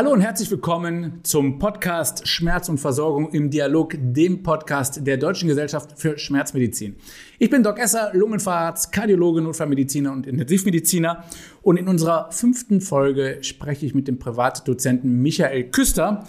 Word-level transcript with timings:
Hallo 0.00 0.12
und 0.12 0.22
herzlich 0.22 0.50
willkommen 0.50 1.20
zum 1.24 1.58
Podcast 1.58 2.26
Schmerz 2.26 2.70
und 2.70 2.78
Versorgung 2.78 3.32
im 3.32 3.50
Dialog, 3.50 3.96
dem 3.98 4.42
Podcast 4.42 5.06
der 5.06 5.18
Deutschen 5.18 5.46
Gesellschaft 5.46 6.00
für 6.00 6.16
Schmerzmedizin. 6.16 6.96
Ich 7.38 7.50
bin 7.50 7.62
Doc 7.62 7.78
Esser, 7.78 8.10
Lungenfacharzt, 8.14 8.92
Kardiologe, 8.92 9.42
Notfallmediziner 9.42 10.10
und 10.10 10.26
Intensivmediziner. 10.26 11.24
Und 11.60 11.76
in 11.76 11.86
unserer 11.86 12.32
fünften 12.32 12.80
Folge 12.80 13.40
spreche 13.42 13.84
ich 13.84 13.94
mit 13.94 14.08
dem 14.08 14.18
Privatdozenten 14.18 15.20
Michael 15.20 15.64
Küster 15.64 16.26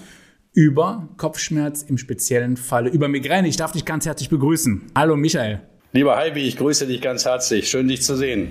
über 0.52 1.08
Kopfschmerz 1.16 1.84
im 1.84 1.98
speziellen 1.98 2.58
Falle, 2.58 2.90
über 2.90 3.08
Migräne. 3.08 3.48
Ich 3.48 3.56
darf 3.56 3.72
dich 3.72 3.86
ganz 3.86 4.06
herzlich 4.06 4.28
begrüßen. 4.28 4.82
Hallo 4.98 5.16
Michael. 5.16 5.62
Lieber 5.94 6.18
Heidi, 6.18 6.42
ich 6.42 6.58
grüße 6.58 6.88
dich 6.88 7.00
ganz 7.00 7.24
herzlich. 7.24 7.70
Schön, 7.70 7.88
dich 7.88 8.02
zu 8.02 8.18
sehen. 8.18 8.50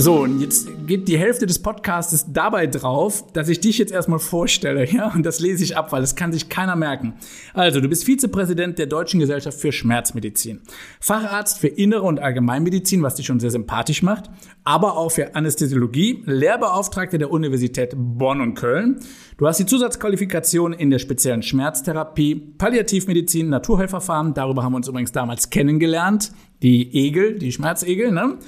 So, 0.00 0.20
und 0.20 0.40
jetzt 0.40 0.66
geht 0.86 1.08
die 1.08 1.18
Hälfte 1.18 1.44
des 1.44 1.58
Podcasts 1.58 2.24
dabei 2.32 2.66
drauf, 2.66 3.30
dass 3.34 3.50
ich 3.50 3.60
dich 3.60 3.76
jetzt 3.76 3.92
erstmal 3.92 4.18
vorstelle, 4.18 4.90
ja, 4.90 5.12
und 5.12 5.26
das 5.26 5.40
lese 5.40 5.62
ich 5.62 5.76
ab, 5.76 5.92
weil 5.92 6.00
das 6.00 6.16
kann 6.16 6.32
sich 6.32 6.48
keiner 6.48 6.74
merken. 6.74 7.12
Also, 7.52 7.82
du 7.82 7.88
bist 7.90 8.04
Vizepräsident 8.04 8.78
der 8.78 8.86
Deutschen 8.86 9.20
Gesellschaft 9.20 9.60
für 9.60 9.72
Schmerzmedizin, 9.72 10.62
Facharzt 11.00 11.58
für 11.58 11.68
Innere 11.68 12.00
und 12.00 12.18
Allgemeinmedizin, 12.18 13.02
was 13.02 13.16
dich 13.16 13.26
schon 13.26 13.40
sehr 13.40 13.50
sympathisch 13.50 14.02
macht, 14.02 14.30
aber 14.64 14.96
auch 14.96 15.10
für 15.10 15.34
Anästhesiologie, 15.34 16.22
Lehrbeauftragte 16.24 17.18
der 17.18 17.30
Universität 17.30 17.92
Bonn 17.94 18.40
und 18.40 18.54
Köln. 18.54 19.00
Du 19.36 19.46
hast 19.46 19.60
die 19.60 19.66
Zusatzqualifikation 19.66 20.72
in 20.72 20.88
der 20.88 20.98
speziellen 20.98 21.42
Schmerztherapie, 21.42 22.36
Palliativmedizin, 22.56 23.50
Naturheilverfahren, 23.50 24.32
darüber 24.32 24.62
haben 24.62 24.72
wir 24.72 24.78
uns 24.78 24.88
übrigens 24.88 25.12
damals 25.12 25.50
kennengelernt, 25.50 26.32
die 26.62 26.90
Egel, 26.94 27.38
die 27.38 27.52
Schmerzegel, 27.52 28.12
ne? 28.12 28.38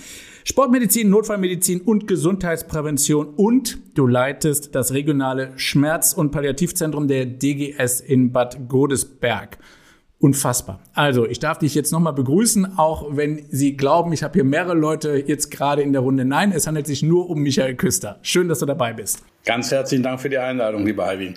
Sportmedizin, 0.45 1.11
Notfallmedizin 1.11 1.81
und 1.81 2.09
Gesundheitsprävention 2.09 3.35
und 3.35 3.79
du 3.95 4.07
leitest 4.07 4.75
das 4.75 4.93
regionale 4.93 5.53
Schmerz- 5.57 6.13
und 6.13 6.31
Palliativzentrum 6.31 7.09
der 7.09 7.27
DGS 7.27 8.01
in 8.01 8.33
Bad 8.33 8.69
Godesberg. 8.69 9.59
Unfassbar. 10.19 10.81
Also, 10.95 11.27
ich 11.27 11.41
darf 11.41 11.59
dich 11.59 11.75
jetzt 11.75 11.91
nochmal 11.91 12.13
begrüßen, 12.13 12.79
auch 12.79 13.17
wenn 13.17 13.45
Sie 13.51 13.77
glauben, 13.77 14.13
ich 14.13 14.23
habe 14.23 14.35
hier 14.35 14.45
mehrere 14.45 14.75
Leute 14.75 15.25
jetzt 15.27 15.51
gerade 15.51 15.83
in 15.83 15.93
der 15.93 16.03
Runde. 16.03 16.25
Nein, 16.25 16.53
es 16.53 16.69
handelt 16.69 16.87
sich 16.87 17.03
nur 17.03 17.29
um 17.29 17.41
Michael 17.41 17.75
Küster. 17.75 18.21
Schön, 18.23 18.49
dass 18.49 18.61
du 18.61 18.67
dabei 18.67 18.93
bist. 18.93 19.25
Ganz 19.45 19.73
herzlichen 19.73 20.05
Dank 20.05 20.21
für 20.21 20.29
die 20.29 20.39
Einladung, 20.39 20.87
lieber 20.87 21.07
Alvin. 21.07 21.35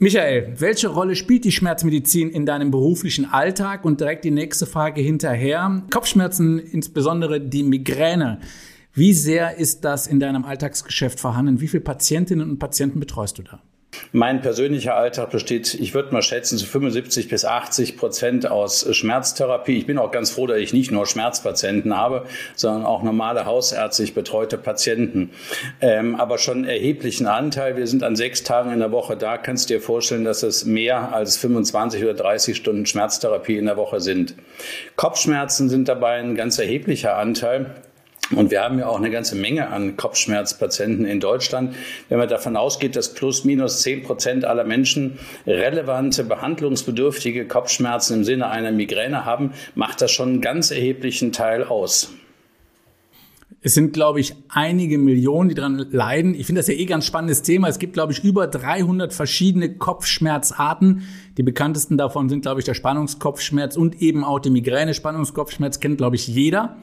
Michael, 0.00 0.54
welche 0.60 0.86
Rolle 0.86 1.16
spielt 1.16 1.44
die 1.44 1.50
Schmerzmedizin 1.50 2.30
in 2.30 2.46
deinem 2.46 2.70
beruflichen 2.70 3.24
Alltag? 3.24 3.84
Und 3.84 3.98
direkt 3.98 4.24
die 4.24 4.30
nächste 4.30 4.64
Frage 4.64 5.00
hinterher. 5.00 5.82
Kopfschmerzen, 5.90 6.60
insbesondere 6.60 7.40
die 7.40 7.64
Migräne. 7.64 8.38
Wie 8.92 9.12
sehr 9.12 9.56
ist 9.56 9.84
das 9.84 10.06
in 10.06 10.20
deinem 10.20 10.44
Alltagsgeschäft 10.44 11.18
vorhanden? 11.18 11.60
Wie 11.60 11.66
viele 11.66 11.82
Patientinnen 11.82 12.48
und 12.48 12.60
Patienten 12.60 13.00
betreust 13.00 13.38
du 13.38 13.42
da? 13.42 13.60
Mein 14.12 14.40
persönlicher 14.40 14.96
Alltag 14.96 15.30
besteht, 15.30 15.74
ich 15.74 15.94
würde 15.94 16.12
mal 16.12 16.22
schätzen, 16.22 16.56
zu 16.56 16.66
75 16.66 17.28
bis 17.28 17.44
80 17.44 17.96
Prozent 17.96 18.50
aus 18.50 18.86
Schmerztherapie. 18.94 19.76
Ich 19.78 19.86
bin 19.86 19.98
auch 19.98 20.10
ganz 20.10 20.30
froh, 20.30 20.46
dass 20.46 20.58
ich 20.58 20.72
nicht 20.72 20.90
nur 20.90 21.06
Schmerzpatienten 21.06 21.96
habe, 21.96 22.24
sondern 22.54 22.84
auch 22.84 23.02
normale 23.02 23.44
hausärztlich 23.44 24.14
betreute 24.14 24.56
Patienten. 24.56 25.30
Ähm, 25.80 26.16
aber 26.16 26.38
schon 26.38 26.64
erheblichen 26.64 27.26
Anteil. 27.26 27.76
Wir 27.76 27.86
sind 27.86 28.02
an 28.02 28.16
sechs 28.16 28.42
Tagen 28.42 28.72
in 28.72 28.78
der 28.78 28.92
Woche 28.92 29.16
da. 29.16 29.36
Kannst 29.36 29.68
dir 29.70 29.80
vorstellen, 29.80 30.24
dass 30.24 30.42
es 30.42 30.64
mehr 30.64 31.14
als 31.14 31.36
25 31.36 32.02
oder 32.02 32.14
30 32.14 32.56
Stunden 32.56 32.86
Schmerztherapie 32.86 33.58
in 33.58 33.66
der 33.66 33.76
Woche 33.76 34.00
sind. 34.00 34.34
Kopfschmerzen 34.96 35.68
sind 35.68 35.88
dabei 35.88 36.14
ein 36.14 36.34
ganz 36.34 36.58
erheblicher 36.58 37.16
Anteil. 37.16 37.74
Und 38.34 38.50
wir 38.50 38.62
haben 38.62 38.78
ja 38.78 38.86
auch 38.86 38.98
eine 38.98 39.10
ganze 39.10 39.36
Menge 39.36 39.68
an 39.68 39.96
Kopfschmerzpatienten 39.96 41.06
in 41.06 41.18
Deutschland. 41.18 41.74
Wenn 42.08 42.18
man 42.18 42.28
davon 42.28 42.56
ausgeht, 42.56 42.94
dass 42.94 43.14
plus 43.14 43.44
minus 43.44 43.80
zehn 43.80 44.02
Prozent 44.02 44.44
aller 44.44 44.64
Menschen 44.64 45.18
relevante, 45.46 46.24
behandlungsbedürftige 46.24 47.46
Kopfschmerzen 47.46 48.18
im 48.18 48.24
Sinne 48.24 48.48
einer 48.48 48.72
Migräne 48.72 49.24
haben, 49.24 49.52
macht 49.74 50.02
das 50.02 50.10
schon 50.10 50.28
einen 50.28 50.40
ganz 50.42 50.70
erheblichen 50.70 51.32
Teil 51.32 51.64
aus. 51.64 52.12
Es 53.60 53.74
sind, 53.74 53.92
glaube 53.92 54.20
ich, 54.20 54.34
einige 54.48 54.98
Millionen, 54.98 55.48
die 55.48 55.54
daran 55.54 55.86
leiden. 55.90 56.34
Ich 56.34 56.46
finde 56.46 56.60
das 56.60 56.68
ja 56.68 56.74
eh 56.74 56.84
ganz 56.84 57.06
spannendes 57.06 57.42
Thema. 57.42 57.68
Es 57.68 57.80
gibt, 57.80 57.92
glaube 57.94 58.12
ich, 58.12 58.22
über 58.22 58.46
300 58.46 59.12
verschiedene 59.12 59.74
Kopfschmerzarten. 59.74 61.02
Die 61.36 61.42
bekanntesten 61.42 61.98
davon 61.98 62.28
sind, 62.28 62.42
glaube 62.42 62.60
ich, 62.60 62.66
der 62.66 62.74
Spannungskopfschmerz 62.74 63.76
und 63.76 64.00
eben 64.00 64.22
auch 64.22 64.38
der 64.38 64.52
Migräne-Spannungskopfschmerz 64.52 65.80
kennt, 65.80 65.98
glaube 65.98 66.14
ich, 66.14 66.28
jeder. 66.28 66.76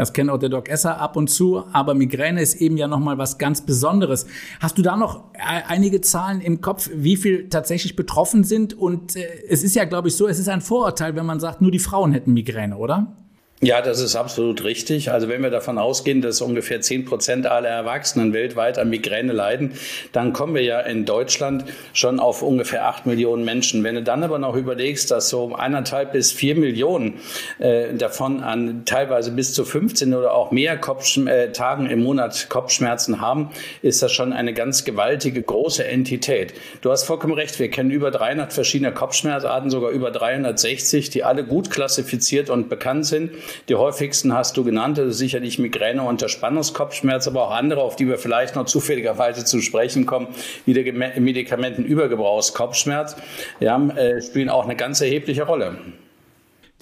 Das 0.00 0.14
kennt 0.14 0.30
auch 0.30 0.38
der 0.38 0.48
Doc 0.48 0.70
Esser 0.70 0.98
ab 0.98 1.14
und 1.14 1.28
zu, 1.28 1.62
aber 1.74 1.92
Migräne 1.92 2.40
ist 2.40 2.54
eben 2.54 2.78
ja 2.78 2.88
nochmal 2.88 3.18
was 3.18 3.36
ganz 3.36 3.60
Besonderes. 3.60 4.24
Hast 4.58 4.78
du 4.78 4.82
da 4.82 4.96
noch 4.96 5.24
äh, 5.34 5.60
einige 5.68 6.00
Zahlen 6.00 6.40
im 6.40 6.62
Kopf, 6.62 6.88
wie 6.94 7.18
viel 7.18 7.50
tatsächlich 7.50 7.96
betroffen 7.96 8.42
sind? 8.42 8.72
Und 8.72 9.14
äh, 9.14 9.26
es 9.46 9.62
ist 9.62 9.76
ja, 9.76 9.84
glaube 9.84 10.08
ich, 10.08 10.16
so, 10.16 10.26
es 10.26 10.38
ist 10.38 10.48
ein 10.48 10.62
Vorurteil, 10.62 11.16
wenn 11.16 11.26
man 11.26 11.38
sagt, 11.38 11.60
nur 11.60 11.70
die 11.70 11.78
Frauen 11.78 12.12
hätten 12.12 12.32
Migräne, 12.32 12.78
oder? 12.78 13.14
Ja, 13.62 13.82
das 13.82 14.00
ist 14.00 14.16
absolut 14.16 14.64
richtig. 14.64 15.12
Also 15.12 15.28
wenn 15.28 15.42
wir 15.42 15.50
davon 15.50 15.76
ausgehen, 15.76 16.22
dass 16.22 16.40
ungefähr 16.40 16.80
zehn 16.80 17.04
Prozent 17.04 17.46
aller 17.46 17.68
Erwachsenen 17.68 18.32
weltweit 18.32 18.78
an 18.78 18.88
Migräne 18.88 19.34
leiden, 19.34 19.74
dann 20.12 20.32
kommen 20.32 20.54
wir 20.54 20.62
ja 20.62 20.80
in 20.80 21.04
Deutschland 21.04 21.66
schon 21.92 22.20
auf 22.20 22.40
ungefähr 22.40 22.86
acht 22.86 23.04
Millionen 23.04 23.44
Menschen. 23.44 23.84
Wenn 23.84 23.96
du 23.96 24.02
dann 24.02 24.24
aber 24.24 24.38
noch 24.38 24.56
überlegst, 24.56 25.10
dass 25.10 25.28
so 25.28 25.54
eineinhalb 25.54 26.12
bis 26.12 26.32
vier 26.32 26.54
Millionen 26.54 27.20
äh, 27.58 27.92
davon 27.92 28.42
an 28.42 28.86
teilweise 28.86 29.30
bis 29.30 29.52
zu 29.52 29.66
15 29.66 30.14
oder 30.14 30.32
auch 30.32 30.52
mehr 30.52 30.78
Kopf, 30.78 31.14
äh, 31.18 31.52
Tagen 31.52 31.84
im 31.90 32.02
Monat 32.02 32.48
Kopfschmerzen 32.48 33.20
haben, 33.20 33.50
ist 33.82 34.02
das 34.02 34.10
schon 34.10 34.32
eine 34.32 34.54
ganz 34.54 34.86
gewaltige, 34.86 35.42
große 35.42 35.84
Entität. 35.84 36.54
Du 36.80 36.90
hast 36.90 37.04
vollkommen 37.04 37.34
recht. 37.34 37.58
Wir 37.58 37.70
kennen 37.70 37.90
über 37.90 38.10
300 38.10 38.54
verschiedene 38.54 38.94
Kopfschmerzarten, 38.94 39.68
sogar 39.68 39.90
über 39.90 40.10
360, 40.10 41.10
die 41.10 41.24
alle 41.24 41.44
gut 41.44 41.70
klassifiziert 41.70 42.48
und 42.48 42.70
bekannt 42.70 43.04
sind. 43.04 43.32
Die 43.68 43.74
häufigsten 43.74 44.32
hast 44.34 44.56
du 44.56 44.64
genannt, 44.64 44.98
das 44.98 45.08
ist 45.08 45.18
sicherlich 45.18 45.58
Migräne 45.58 46.02
und 46.02 46.22
der 46.22 46.28
Spannungskopfschmerz, 46.28 47.28
aber 47.28 47.48
auch 47.48 47.52
andere, 47.52 47.82
auf 47.82 47.96
die 47.96 48.06
wir 48.08 48.18
vielleicht 48.18 48.56
noch 48.56 48.66
zufälligerweise 48.66 49.44
zu 49.44 49.60
sprechen 49.60 50.06
kommen, 50.06 50.28
wie 50.66 50.74
der 50.74 50.92
Medikamentenübergebrauchskopfschmerz, 51.20 53.16
ja, 53.60 53.80
äh, 53.90 54.22
spielen 54.22 54.48
auch 54.48 54.64
eine 54.64 54.76
ganz 54.76 55.00
erhebliche 55.00 55.44
Rolle. 55.44 55.78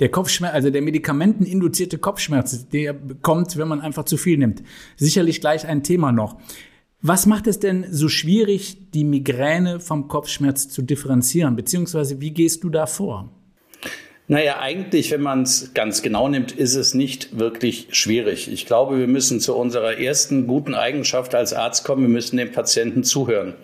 Der 0.01 0.11
Kopfschmerz, 0.11 0.55
also 0.55 0.71
der 0.71 0.83
medikamenteninduzierte 0.83 1.99
Kopfschmerz, 1.99 2.69
der 2.69 2.95
kommt, 3.23 3.57
wenn 3.57 3.67
man 3.67 3.81
einfach 3.81 4.05
zu 4.05 4.17
viel 4.17 4.39
nimmt. 4.39 4.63
Sicherlich 4.97 5.41
gleich 5.41 5.67
ein 5.67 5.83
Thema 5.83 6.13
noch. 6.13 6.37
Was 7.01 7.27
macht 7.27 7.47
es 7.47 7.61
denn 7.61 7.87
so 7.91 8.09
schwierig, 8.09 8.91
die 8.93 9.05
Migräne 9.05 9.81
vom 9.81 10.09
Kopfschmerz 10.09 10.69
zu 10.69 10.83
differenzieren? 10.83 11.57
Beziehungsweise 11.57 12.21
wie 12.21 12.33
gehst 12.33 12.65
du 12.65 12.71
da 12.71 12.87
vor? 12.87 13.31
Naja, 14.31 14.61
eigentlich, 14.61 15.11
wenn 15.11 15.23
man 15.23 15.45
es 15.45 15.73
ganz 15.73 16.03
genau 16.03 16.29
nimmt, 16.29 16.53
ist 16.53 16.75
es 16.75 16.93
nicht 16.93 17.39
wirklich 17.39 17.89
schwierig. 17.93 18.53
Ich 18.53 18.67
glaube, 18.67 18.99
wir 18.99 19.07
müssen 19.07 19.41
zu 19.41 19.57
unserer 19.57 19.99
ersten 19.99 20.47
guten 20.47 20.75
Eigenschaft 20.75 21.35
als 21.35 21.55
Arzt 21.55 21.83
kommen, 21.85 22.03
wir 22.03 22.11
müssen 22.11 22.37
dem 22.37 22.53
Patienten 22.53 23.05
zuhören. 23.05 23.55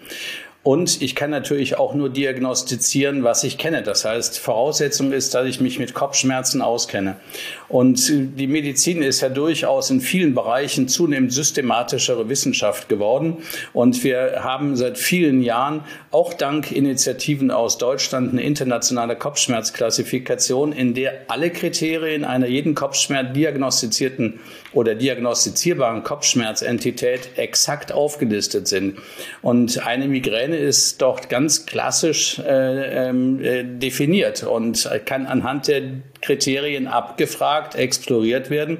Und 0.64 1.02
ich 1.02 1.14
kann 1.14 1.28
natürlich 1.28 1.76
auch 1.76 1.92
nur 1.92 2.08
diagnostizieren, 2.08 3.22
was 3.22 3.44
ich 3.44 3.58
kenne. 3.58 3.82
Das 3.82 4.06
heißt, 4.06 4.38
Voraussetzung 4.38 5.12
ist, 5.12 5.34
dass 5.34 5.46
ich 5.46 5.60
mich 5.60 5.78
mit 5.78 5.92
Kopfschmerzen 5.92 6.62
auskenne. 6.62 7.16
Und 7.68 8.10
die 8.10 8.46
Medizin 8.46 9.02
ist 9.02 9.20
ja 9.20 9.28
durchaus 9.28 9.90
in 9.90 10.00
vielen 10.00 10.34
Bereichen 10.34 10.88
zunehmend 10.88 11.34
systematischere 11.34 12.30
Wissenschaft 12.30 12.88
geworden. 12.88 13.38
Und 13.74 14.02
wir 14.04 14.42
haben 14.42 14.74
seit 14.74 14.96
vielen 14.96 15.42
Jahren, 15.42 15.84
auch 16.10 16.32
dank 16.32 16.72
Initiativen 16.72 17.50
aus 17.50 17.76
Deutschland, 17.76 18.32
eine 18.32 18.42
internationale 18.42 19.16
Kopfschmerzklassifikation, 19.16 20.72
in 20.72 20.94
der 20.94 21.26
alle 21.28 21.50
Kriterien 21.50 22.24
einer 22.24 22.46
jeden 22.46 22.74
Kopfschmerz 22.74 23.34
diagnostizierten 23.34 24.40
oder 24.72 24.94
diagnostizierbaren 24.94 26.02
Kopfschmerzentität 26.02 27.36
exakt 27.36 27.92
aufgelistet 27.92 28.66
sind. 28.66 28.98
Und 29.42 29.86
eine 29.86 30.08
Migräne 30.08 30.53
ist 30.56 31.02
dort 31.02 31.28
ganz 31.28 31.66
klassisch 31.66 32.38
äh, 32.38 33.08
ähm, 33.08 33.42
äh, 33.42 33.64
definiert 33.64 34.42
und 34.42 34.88
kann 35.04 35.26
anhand 35.26 35.68
der 35.68 35.82
Kriterien 36.20 36.86
abgefragt, 36.86 37.74
exploriert 37.74 38.50
werden. 38.50 38.78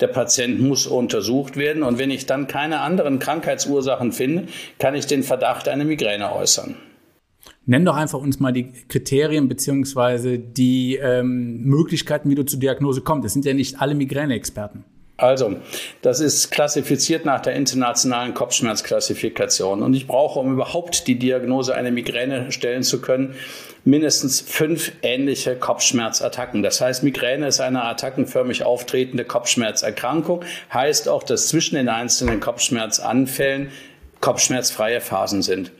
Der 0.00 0.08
Patient 0.08 0.60
muss 0.60 0.86
untersucht 0.86 1.56
werden 1.56 1.82
und 1.82 1.98
wenn 1.98 2.10
ich 2.10 2.26
dann 2.26 2.46
keine 2.46 2.80
anderen 2.80 3.18
Krankheitsursachen 3.18 4.12
finde, 4.12 4.46
kann 4.78 4.94
ich 4.94 5.06
den 5.06 5.22
Verdacht 5.22 5.68
einer 5.68 5.84
Migräne 5.84 6.32
äußern. 6.32 6.76
Nenn 7.66 7.84
doch 7.84 7.96
einfach 7.96 8.18
uns 8.18 8.40
mal 8.40 8.52
die 8.52 8.72
Kriterien 8.88 9.48
beziehungsweise 9.48 10.38
die 10.38 10.96
ähm, 10.96 11.62
Möglichkeiten, 11.62 12.28
wie 12.28 12.34
du 12.34 12.44
zur 12.44 12.60
Diagnose 12.60 13.00
kommst. 13.00 13.24
Das 13.24 13.32
sind 13.32 13.44
ja 13.44 13.54
nicht 13.54 13.80
alle 13.80 13.94
Migräne-Experten. 13.94 14.84
Also, 15.16 15.56
das 16.02 16.18
ist 16.18 16.50
klassifiziert 16.50 17.24
nach 17.24 17.40
der 17.40 17.54
internationalen 17.54 18.34
Kopfschmerzklassifikation. 18.34 19.82
Und 19.82 19.94
ich 19.94 20.08
brauche, 20.08 20.40
um 20.40 20.52
überhaupt 20.52 21.06
die 21.06 21.18
Diagnose 21.18 21.74
einer 21.74 21.92
Migräne 21.92 22.50
stellen 22.50 22.82
zu 22.82 23.00
können, 23.00 23.36
mindestens 23.84 24.40
fünf 24.40 24.90
ähnliche 25.02 25.54
Kopfschmerzattacken. 25.54 26.64
Das 26.64 26.80
heißt, 26.80 27.04
Migräne 27.04 27.46
ist 27.46 27.60
eine 27.60 27.84
attackenförmig 27.84 28.64
auftretende 28.64 29.24
Kopfschmerzerkrankung. 29.24 30.42
Heißt 30.72 31.08
auch, 31.08 31.22
dass 31.22 31.46
zwischen 31.46 31.76
den 31.76 31.88
einzelnen 31.88 32.40
Kopfschmerzanfällen 32.40 33.70
kopfschmerzfreie 34.20 35.00
Phasen 35.00 35.42
sind. 35.42 35.70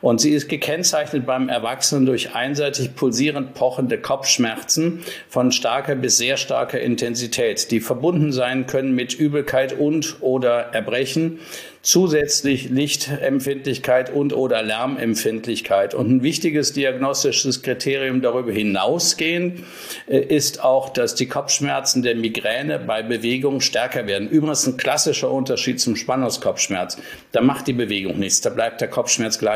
Und 0.00 0.20
sie 0.20 0.30
ist 0.30 0.48
gekennzeichnet 0.48 1.26
beim 1.26 1.48
Erwachsenen 1.48 2.06
durch 2.06 2.34
einseitig 2.34 2.94
pulsierend 2.94 3.54
pochende 3.54 3.98
Kopfschmerzen 3.98 5.02
von 5.28 5.52
starker 5.52 5.94
bis 5.94 6.18
sehr 6.18 6.36
starker 6.36 6.80
Intensität, 6.80 7.70
die 7.70 7.80
verbunden 7.80 8.32
sein 8.32 8.66
können 8.66 8.94
mit 8.94 9.14
Übelkeit 9.14 9.72
und 9.72 10.16
oder 10.20 10.72
Erbrechen, 10.72 11.38
zusätzlich 11.82 12.70
Lichtempfindlichkeit 12.70 14.10
und 14.10 14.32
oder 14.32 14.62
Lärmempfindlichkeit. 14.62 15.94
Und 15.94 16.10
ein 16.10 16.22
wichtiges 16.22 16.72
diagnostisches 16.72 17.62
Kriterium 17.62 18.22
darüber 18.22 18.52
hinausgehend 18.52 19.64
äh, 20.06 20.20
ist 20.20 20.62
auch, 20.62 20.90
dass 20.90 21.16
die 21.16 21.26
Kopfschmerzen 21.26 22.02
der 22.02 22.14
Migräne 22.14 22.78
bei 22.78 23.02
Bewegung 23.02 23.60
stärker 23.60 24.06
werden. 24.06 24.28
Übrigens 24.28 24.66
ein 24.66 24.76
klassischer 24.76 25.30
Unterschied 25.30 25.80
zum 25.80 25.96
Spannungskopfschmerz. 25.96 26.98
Da 27.32 27.40
macht 27.40 27.66
die 27.66 27.72
Bewegung 27.72 28.18
nichts, 28.18 28.40
da 28.40 28.50
bleibt 28.50 28.80
der 28.80 28.88
Kopfschmerz 28.88 29.38
gleich. 29.38 29.51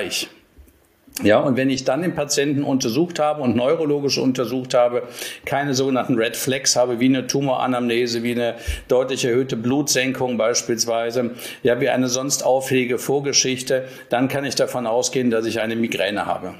Ja, 1.23 1.39
und 1.41 1.57
wenn 1.57 1.71
ich 1.71 1.85
dann 1.85 2.03
den 2.03 2.15
Patienten 2.15 2.63
untersucht 2.63 3.19
habe 3.19 3.41
und 3.41 3.57
neurologisch 3.57 4.19
untersucht 4.19 4.75
habe, 4.75 5.05
keine 5.47 5.73
sogenannten 5.73 6.17
Red 6.17 6.37
Flags 6.37 6.77
habe, 6.77 7.01
wie 7.01 7.07
eine 7.07 7.27
Tumoranamnese, 7.27 8.23
wie 8.23 8.33
eine 8.33 8.57
deutlich 8.89 9.25
erhöhte 9.25 9.57
Blutsenkung 9.57 10.37
beispielsweise, 10.37 11.31
ja, 11.63 11.81
wie 11.81 11.89
eine 11.89 12.09
sonst 12.09 12.45
auffällige 12.45 12.99
Vorgeschichte, 12.99 13.89
dann 14.11 14.29
kann 14.29 14.45
ich 14.45 14.57
davon 14.57 14.87
ausgehen, 14.87 15.31
dass 15.31 15.47
ich 15.47 15.61
eine 15.61 15.75
Migräne 15.75 16.27
habe. 16.27 16.55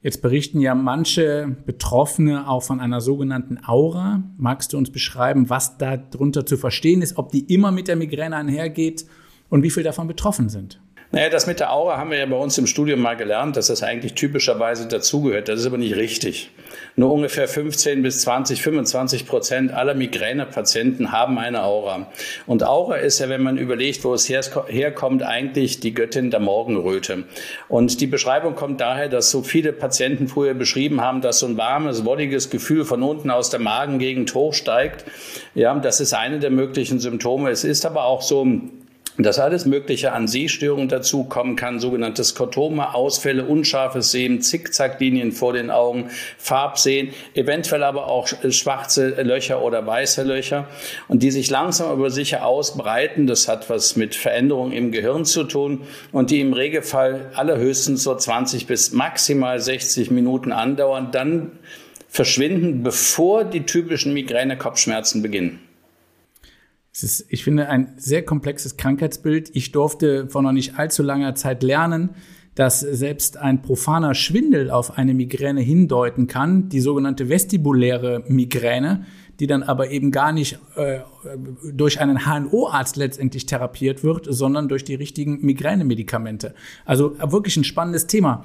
Jetzt 0.00 0.22
berichten 0.22 0.58
ja 0.58 0.74
manche 0.74 1.54
Betroffene 1.66 2.48
auch 2.48 2.62
von 2.62 2.80
einer 2.80 3.02
sogenannten 3.02 3.58
Aura. 3.64 4.22
Magst 4.38 4.72
du 4.72 4.78
uns 4.78 4.90
beschreiben, 4.90 5.50
was 5.50 5.76
darunter 5.76 6.46
zu 6.46 6.56
verstehen 6.56 7.02
ist, 7.02 7.18
ob 7.18 7.30
die 7.30 7.52
immer 7.54 7.70
mit 7.70 7.86
der 7.86 7.96
Migräne 7.96 8.34
einhergeht 8.34 9.04
und 9.50 9.62
wie 9.62 9.70
viele 9.70 9.84
davon 9.84 10.08
betroffen 10.08 10.48
sind? 10.48 10.80
Naja, 11.14 11.28
das 11.28 11.46
mit 11.46 11.60
der 11.60 11.70
Aura 11.70 11.98
haben 11.98 12.10
wir 12.10 12.16
ja 12.16 12.24
bei 12.24 12.36
uns 12.36 12.56
im 12.56 12.66
Studium 12.66 13.00
mal 13.00 13.18
gelernt, 13.18 13.58
dass 13.58 13.66
das 13.66 13.82
eigentlich 13.82 14.14
typischerweise 14.14 14.88
dazugehört. 14.88 15.46
Das 15.46 15.60
ist 15.60 15.66
aber 15.66 15.76
nicht 15.76 15.94
richtig. 15.94 16.50
Nur 16.96 17.12
ungefähr 17.12 17.48
15 17.48 18.02
bis 18.02 18.22
20, 18.22 18.62
25 18.62 19.26
Prozent 19.26 19.74
aller 19.74 19.92
Migränepatienten 19.92 21.12
haben 21.12 21.38
eine 21.38 21.64
Aura. 21.64 22.10
Und 22.46 22.64
Aura 22.64 22.96
ist 22.96 23.18
ja, 23.18 23.28
wenn 23.28 23.42
man 23.42 23.58
überlegt, 23.58 24.04
wo 24.04 24.14
es 24.14 24.26
herkommt, 24.30 25.22
eigentlich 25.22 25.80
die 25.80 25.92
Göttin 25.92 26.30
der 26.30 26.40
Morgenröte. 26.40 27.24
Und 27.68 28.00
die 28.00 28.06
Beschreibung 28.06 28.54
kommt 28.54 28.80
daher, 28.80 29.10
dass 29.10 29.30
so 29.30 29.42
viele 29.42 29.74
Patienten 29.74 30.28
früher 30.28 30.54
beschrieben 30.54 31.02
haben, 31.02 31.20
dass 31.20 31.40
so 31.40 31.46
ein 31.46 31.58
warmes, 31.58 32.06
wolliges 32.06 32.48
Gefühl 32.48 32.86
von 32.86 33.02
unten 33.02 33.30
aus 33.30 33.50
der 33.50 33.60
Magengegend 33.60 34.34
hochsteigt. 34.34 35.04
Ja, 35.54 35.74
das 35.74 36.00
ist 36.00 36.14
eine 36.14 36.38
der 36.38 36.50
möglichen 36.50 37.00
Symptome. 37.00 37.50
Es 37.50 37.64
ist 37.64 37.84
aber 37.84 38.04
auch 38.04 38.22
so, 38.22 38.46
dass 39.18 39.38
alles 39.38 39.66
Mögliche 39.66 40.12
an 40.12 40.26
Sehstörungen 40.26 40.88
dazukommen 40.88 41.54
kann, 41.54 41.80
sogenannte 41.80 42.24
Skotome, 42.24 42.94
Ausfälle, 42.94 43.44
unscharfes 43.44 44.10
Sehen, 44.10 44.40
Zickzacklinien 44.40 45.32
vor 45.32 45.52
den 45.52 45.70
Augen, 45.70 46.10
Farbsehen, 46.38 47.10
eventuell 47.34 47.82
aber 47.82 48.06
auch 48.06 48.28
schwarze 48.28 49.10
Löcher 49.22 49.62
oder 49.62 49.86
weiße 49.86 50.22
Löcher 50.22 50.66
und 51.08 51.22
die 51.22 51.30
sich 51.30 51.50
langsam 51.50 51.90
aber 51.90 52.10
sicher 52.10 52.46
ausbreiten. 52.46 53.26
Das 53.26 53.48
hat 53.48 53.68
was 53.68 53.96
mit 53.96 54.14
Veränderungen 54.14 54.72
im 54.72 54.92
Gehirn 54.92 55.26
zu 55.26 55.44
tun 55.44 55.82
und 56.10 56.30
die 56.30 56.40
im 56.40 56.54
Regelfall 56.54 57.30
allerhöchstens 57.34 58.02
so 58.02 58.14
20 58.14 58.66
bis 58.66 58.92
maximal 58.92 59.60
60 59.60 60.10
Minuten 60.10 60.52
andauern, 60.52 61.10
dann 61.12 61.52
verschwinden, 62.08 62.82
bevor 62.82 63.44
die 63.44 63.64
typischen 63.64 64.14
Migräne-Kopfschmerzen 64.14 65.22
beginnen. 65.22 65.60
Es 66.92 67.02
ist, 67.02 67.26
ich 67.30 67.42
finde, 67.42 67.68
ein 67.68 67.94
sehr 67.96 68.22
komplexes 68.22 68.76
Krankheitsbild. 68.76 69.50
Ich 69.54 69.72
durfte 69.72 70.28
vor 70.28 70.42
noch 70.42 70.52
nicht 70.52 70.78
allzu 70.78 71.02
langer 71.02 71.34
Zeit 71.34 71.62
lernen, 71.62 72.10
dass 72.54 72.80
selbst 72.80 73.38
ein 73.38 73.62
profaner 73.62 74.14
Schwindel 74.14 74.70
auf 74.70 74.98
eine 74.98 75.14
Migräne 75.14 75.62
hindeuten 75.62 76.26
kann, 76.26 76.68
die 76.68 76.80
sogenannte 76.80 77.30
vestibuläre 77.30 78.24
Migräne, 78.28 79.06
die 79.40 79.46
dann 79.46 79.62
aber 79.62 79.90
eben 79.90 80.10
gar 80.10 80.32
nicht 80.32 80.58
äh, 80.76 81.00
durch 81.72 81.98
einen 81.98 82.26
HNO-Arzt 82.26 82.96
letztendlich 82.96 83.46
therapiert 83.46 84.04
wird, 84.04 84.26
sondern 84.28 84.68
durch 84.68 84.84
die 84.84 84.94
richtigen 84.94 85.40
Migränemedikamente. 85.40 86.54
Also 86.84 87.16
wirklich 87.18 87.56
ein 87.56 87.64
spannendes 87.64 88.06
Thema. 88.06 88.44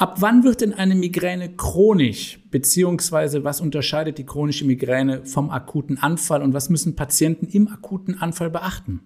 Ab 0.00 0.14
wann 0.20 0.44
wird 0.44 0.62
denn 0.62 0.72
eine 0.72 0.94
Migräne 0.94 1.50
chronisch? 1.50 2.40
Beziehungsweise 2.50 3.44
was 3.44 3.60
unterscheidet 3.60 4.16
die 4.16 4.24
chronische 4.24 4.64
Migräne 4.64 5.26
vom 5.26 5.50
akuten 5.50 5.98
Anfall 5.98 6.40
und 6.42 6.54
was 6.54 6.70
müssen 6.70 6.96
Patienten 6.96 7.46
im 7.46 7.68
akuten 7.68 8.16
Anfall 8.18 8.48
beachten? 8.48 9.00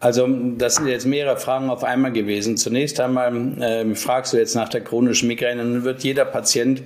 Also 0.00 0.28
das 0.58 0.74
sind 0.74 0.88
jetzt 0.88 1.06
mehrere 1.06 1.38
Fragen 1.38 1.70
auf 1.70 1.82
einmal 1.82 2.12
gewesen. 2.12 2.58
Zunächst 2.58 3.00
einmal 3.00 3.58
äh, 3.58 3.94
fragst 3.94 4.34
du 4.34 4.36
jetzt 4.36 4.54
nach 4.54 4.68
der 4.68 4.82
chronischen 4.82 5.28
Migräne. 5.28 5.62
Dann 5.62 5.82
wird 5.82 6.04
jeder 6.04 6.26
Patient 6.26 6.82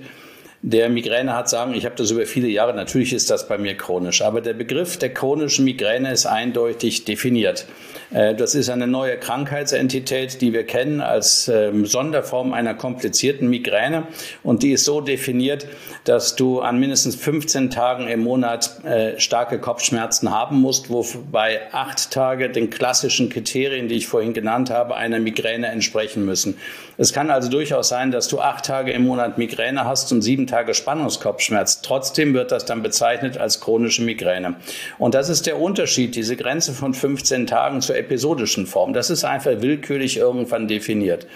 der 0.61 0.89
Migräne 0.89 1.35
hat, 1.35 1.49
sagen, 1.49 1.73
ich 1.75 1.85
habe 1.85 1.95
das 1.95 2.11
über 2.11 2.25
viele 2.25 2.47
Jahre, 2.47 2.73
natürlich 2.73 3.13
ist 3.13 3.29
das 3.29 3.47
bei 3.47 3.57
mir 3.57 3.75
chronisch, 3.75 4.21
aber 4.21 4.41
der 4.41 4.53
Begriff 4.53 4.97
der 4.97 5.13
chronischen 5.13 5.65
Migräne 5.65 6.11
ist 6.11 6.25
eindeutig 6.25 7.05
definiert. 7.05 7.67
Äh, 8.11 8.35
das 8.35 8.55
ist 8.55 8.69
eine 8.69 8.87
neue 8.87 9.17
Krankheitsentität, 9.17 10.41
die 10.41 10.53
wir 10.53 10.65
kennen 10.65 11.01
als 11.01 11.47
ähm, 11.47 11.85
Sonderform 11.85 12.53
einer 12.53 12.73
komplizierten 12.73 13.49
Migräne 13.49 14.07
und 14.43 14.63
die 14.63 14.71
ist 14.71 14.85
so 14.85 14.99
definiert, 15.01 15.67
dass 16.05 16.35
du 16.35 16.61
an 16.61 16.79
mindestens 16.79 17.15
15 17.15 17.69
Tagen 17.69 18.07
im 18.07 18.21
Monat 18.21 18.83
äh, 18.83 19.19
starke 19.19 19.59
Kopfschmerzen 19.59 20.31
haben 20.31 20.59
musst, 20.61 20.89
wobei 20.89 21.61
acht 21.71 22.11
Tage 22.11 22.49
den 22.49 22.69
klassischen 22.69 23.29
Kriterien, 23.29 23.87
die 23.87 23.95
ich 23.95 24.07
vorhin 24.07 24.33
genannt 24.33 24.69
habe, 24.71 24.95
einer 24.95 25.19
Migräne 25.19 25.67
entsprechen 25.67 26.25
müssen. 26.25 26.57
Es 26.97 27.13
kann 27.13 27.29
also 27.29 27.49
durchaus 27.49 27.89
sein, 27.89 28.11
dass 28.11 28.27
du 28.27 28.39
acht 28.39 28.65
Tage 28.65 28.91
im 28.91 29.03
Monat 29.03 29.37
Migräne 29.37 29.85
hast 29.85 30.11
und 30.11 30.23
sieben 30.23 30.47
Tage 30.47 30.56
Spannungskopfschmerz. 30.73 31.81
Trotzdem 31.81 32.33
wird 32.33 32.51
das 32.51 32.65
dann 32.65 32.83
bezeichnet 32.83 33.37
als 33.37 33.59
chronische 33.61 34.03
Migräne. 34.03 34.55
Und 34.97 35.15
das 35.15 35.29
ist 35.29 35.47
der 35.47 35.59
Unterschied, 35.59 36.15
diese 36.15 36.35
Grenze 36.35 36.73
von 36.73 36.93
15 36.93 37.47
Tagen 37.47 37.81
zur 37.81 37.97
episodischen 37.97 38.67
Form. 38.67 38.93
Das 38.93 39.09
ist 39.09 39.23
einfach 39.23 39.61
willkürlich 39.61 40.17
irgendwann 40.17 40.67
definiert. 40.67 41.27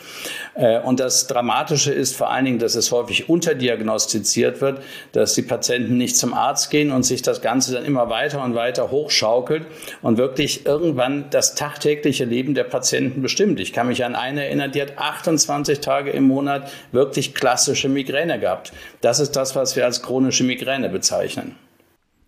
Äh, 0.56 0.80
und 0.80 1.00
das 1.00 1.28
Dramatische 1.28 1.92
ist 1.92 2.16
vor 2.16 2.30
allen 2.30 2.46
Dingen, 2.46 2.60
dass 2.60 2.76
es 2.76 2.92
häufig 2.92 3.30
unterdiagnostiziert 3.30 4.62
wird, 4.62 4.82
dass 5.14 5.34
die 5.34 5.42
Patienten 5.42 5.98
nicht 5.98 6.18
zum 6.18 6.34
Arzt 6.34 6.70
gehen 6.70 6.92
und 6.92 7.04
sich 7.04 7.22
das 7.22 7.42
Ganze 7.42 7.74
dann 7.74 7.86
immer 7.86 8.10
weiter 8.10 8.44
und 8.44 8.56
weiter 8.56 8.92
hochschaukelt 8.92 9.66
und 10.02 10.18
wirklich 10.18 10.66
irgendwann 10.66 11.30
das 11.30 11.56
tagtägliche 11.56 12.26
Leben 12.26 12.54
der 12.54 12.66
Patienten 12.66 13.22
bestimmt. 13.22 13.60
Ich 13.60 13.74
kann 13.74 13.88
mich 13.88 14.04
an 14.04 14.16
eine 14.16 14.46
erinnern, 14.46 14.72
die 14.72 14.82
hat 14.82 14.98
28 14.98 15.72
20 15.72 15.80
Tage 15.82 16.12
im 16.12 16.26
Monat 16.26 16.72
wirklich 16.92 17.34
klassische 17.34 17.90
Migräne 17.90 18.40
gehabt. 18.40 18.72
Das 19.02 19.20
ist 19.20 19.32
das, 19.36 19.56
was 19.56 19.76
wir 19.76 19.86
als 19.86 20.02
chronische 20.02 20.44
Migräne 20.44 20.90
bezeichnen. 20.90 21.56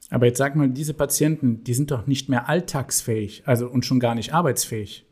Aber 0.10 0.26
jetzt 0.26 0.38
sag 0.38 0.56
mal, 0.56 0.70
diese 0.70 0.94
Patienten, 0.94 1.64
die 1.64 1.74
sind 1.74 1.90
doch 1.90 2.06
nicht 2.06 2.30
mehr 2.30 2.50
alltagsfähig, 2.50 3.44
also 3.46 3.68
und 3.68 3.86
schon 3.86 4.00
gar 4.00 4.16
nicht 4.16 4.34
arbeitsfähig. 4.34 5.06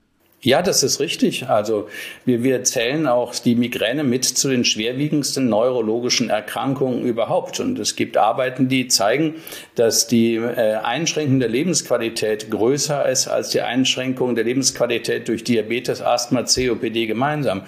Ja, 0.43 0.63
das 0.63 0.81
ist 0.81 0.99
richtig. 0.99 1.49
Also 1.49 1.87
wir, 2.25 2.41
wir 2.41 2.63
zählen 2.63 3.05
auch 3.05 3.35
die 3.35 3.53
Migräne 3.53 4.03
mit 4.03 4.25
zu 4.25 4.49
den 4.49 4.65
schwerwiegendsten 4.65 5.49
neurologischen 5.49 6.31
Erkrankungen 6.31 7.03
überhaupt. 7.05 7.59
Und 7.59 7.77
es 7.77 7.95
gibt 7.95 8.17
Arbeiten, 8.17 8.67
die 8.67 8.87
zeigen, 8.87 9.35
dass 9.75 10.07
die 10.07 10.37
äh, 10.37 10.77
Einschränkung 10.77 11.39
der 11.39 11.49
Lebensqualität 11.49 12.49
größer 12.49 13.07
ist 13.07 13.27
als 13.27 13.49
die 13.49 13.61
Einschränkung 13.61 14.33
der 14.33 14.43
Lebensqualität 14.43 15.27
durch 15.27 15.43
Diabetes, 15.43 16.01
Asthma, 16.01 16.41
COPD 16.41 17.05
gemeinsam. 17.05 17.61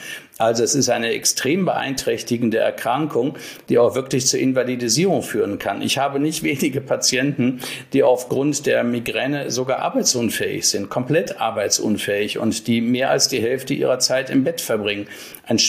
Also 0.43 0.61
es 0.63 0.75
ist 0.75 0.89
eine 0.89 1.11
extrem 1.11 1.63
beeinträchtigende 1.63 2.57
Erkrankung, 2.57 3.37
die 3.69 3.77
auch 3.77 3.95
wirklich 3.95 4.27
zur 4.27 4.41
Invalidisierung 4.41 5.23
führen 5.23 5.57
kann. 5.57 5.81
Ich 5.81 5.97
habe 5.97 6.19
nicht 6.19 6.43
wenige 6.43 6.81
Patienten, 6.81 7.61
die 7.93 8.03
aufgrund 8.03 8.65
der 8.65 8.83
Migräne 8.83 9.51
sogar 9.51 9.79
arbeitsunfähig 9.79 10.67
sind, 10.67 10.89
komplett 10.89 11.39
arbeitsunfähig 11.39 12.39
und 12.39 12.67
die 12.67 12.81
mehr 12.81 13.09
als 13.09 13.29
die 13.29 13.41
Hälfte 13.41 13.73
ihrer 13.73 13.99
Zeit 13.99 14.29
im 14.29 14.43
Bett 14.43 14.59
verbringen, 14.59 15.07
ein, 15.45 15.59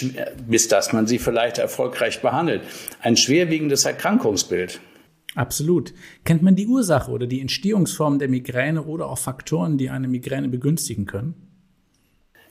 bis 0.49 0.66
dass 0.66 0.93
man 0.93 1.07
sie 1.07 1.21
vielleicht 1.21 1.59
erfolgreich 1.59 2.21
behandelt. 2.21 2.62
Ein 3.00 3.16
schwerwiegendes 3.16 3.85
Erkrankungsbild. 3.85 4.81
Absolut. 5.37 5.95
Kennt 6.25 6.43
man 6.43 6.57
die 6.57 6.66
Ursache 6.66 7.12
oder 7.12 7.28
die 7.28 7.40
Entstehungsform 7.40 8.19
der 8.19 8.28
Migräne 8.28 8.83
oder 8.83 9.09
auch 9.09 9.19
Faktoren, 9.19 9.78
die 9.78 9.90
eine 9.90 10.09
Migräne 10.09 10.49
begünstigen 10.49 11.07
können? 11.07 11.44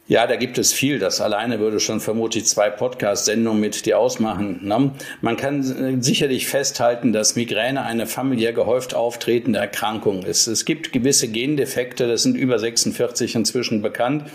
Ja, 0.06 0.28
da 0.28 0.36
gibt 0.36 0.58
es 0.58 0.74
viel. 0.74 1.00
Das 1.00 1.22
alleine 1.22 1.62
würde 1.62 1.80
schon 1.80 2.02
vermutlich 2.02 2.44
zwei 2.46 2.70
Podcast-Sendungen 2.70 3.62
mit 3.62 3.86
dir 3.86 3.98
ausmachen. 3.98 4.60
Ne? 4.62 4.92
Man 5.22 5.38
kann 5.38 5.62
äh, 5.62 6.04
sicherlich 6.04 6.46
festhalten, 6.46 7.14
dass 7.14 7.38
Migräne 7.38 7.84
eine 7.84 8.06
familiär 8.06 8.52
gehäuft 8.52 8.96
auftretende 8.96 9.60
Erkrankung 9.60 10.24
ist. 10.24 10.48
Es 10.48 10.66
gibt 10.66 10.92
gewisse 10.92 11.30
Gendefekte, 11.30 12.06
das 12.06 12.24
sind 12.24 12.36
über 12.36 12.60
46 12.60 13.34
inzwischen 13.36 13.82
bekannt, 13.82 14.26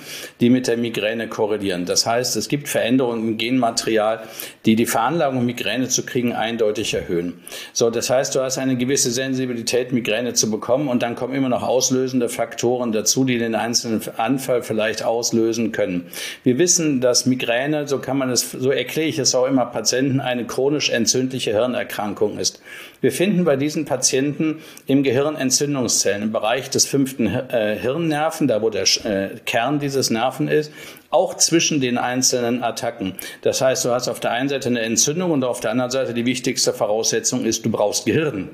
die 0.41 0.49
mit 0.49 0.69
der 0.69 0.79
Migräne 0.79 1.29
korrelieren. 1.29 1.85
Das 1.85 2.07
heißt, 2.07 2.37
es 2.37 2.49
gibt 2.49 2.67
Veränderungen 2.71 3.29
im 3.29 3.37
Genmaterial, 3.37 4.23
die 4.65 4.75
die 4.75 4.87
Veranlagung, 4.87 5.45
Migräne 5.45 5.89
zu 5.89 6.03
kriegen, 6.07 6.33
eindeutig 6.33 6.95
erhöhen. 6.95 7.43
So, 7.75 7.91
das 7.91 8.09
heißt, 8.09 8.35
du 8.35 8.41
hast 8.41 8.57
eine 8.57 8.79
gewisse 8.79 9.11
Sensibilität, 9.11 9.93
Migräne 9.93 10.33
zu 10.33 10.51
bekommen 10.51 10.89
und 10.89 11.03
dann 11.03 11.15
kommen 11.15 11.35
immer 11.35 11.51
noch 11.51 11.63
auslösende 11.63 12.31
Faktoren 12.31 12.91
dazu, 12.93 13.27
die 13.27 13.37
den 13.37 13.55
einzelnen 13.55 14.01
Anfall 14.17 14.63
vielleicht 14.63 15.03
auslösen 15.03 15.58
auslösen 15.59 15.73
können. 15.73 16.07
Wir 16.45 16.59
wissen, 16.59 17.01
dass 17.01 17.27
Migräne, 17.27 17.87
so 17.89 17.99
kann 17.99 18.19
man 18.19 18.31
es, 18.31 18.53
so 18.53 18.71
erkläre 18.71 19.09
ich 19.09 19.19
es 19.19 19.35
auch 19.35 19.47
immer 19.47 19.67
Patienten, 19.67 20.21
eine 20.21 20.47
chronisch 20.47 20.91
entzündliche 20.91 21.53
Hirnerkrankung 21.53 22.39
ist. 22.39 22.61
Wir 23.01 23.13
finden 23.13 23.45
bei 23.45 23.57
diesen 23.57 23.85
Patienten 23.85 24.61
im 24.87 25.03
Gehirn 25.03 25.37
Entzündungszellen 25.37 26.23
im 26.23 26.33
Bereich 26.33 26.71
des 26.71 26.87
fünften 26.87 27.27
äh, 27.27 27.77
Hirnnerven, 27.81 28.49
da 28.49 28.61
wo 28.61 28.71
der 28.71 28.85
äh, 29.05 29.37
Kern 29.45 29.79
dieses 29.79 30.11
Nerven 30.11 30.49
ist, 30.49 30.73
auch 31.11 31.35
zwischen 31.35 31.81
den 31.81 31.97
einzelnen 31.97 32.63
Attacken. 32.63 33.15
Das 33.43 33.61
heißt, 33.61 33.85
du 33.85 33.91
hast 33.91 34.09
auf 34.09 34.21
der 34.21 34.33
einen 34.33 34.49
Seite 34.49 34.69
eine 34.69 34.81
Entzündung 34.81 35.31
und 35.31 35.45
auf 35.45 35.61
der 35.61 35.71
anderen 35.71 35.91
Seite 35.91 36.13
die 36.13 36.27
wichtigste 36.27 36.73
Voraussetzung 36.73 37.45
ist, 37.45 37.65
du 37.65 37.71
brauchst 37.71 38.05
Gehirn. 38.05 38.49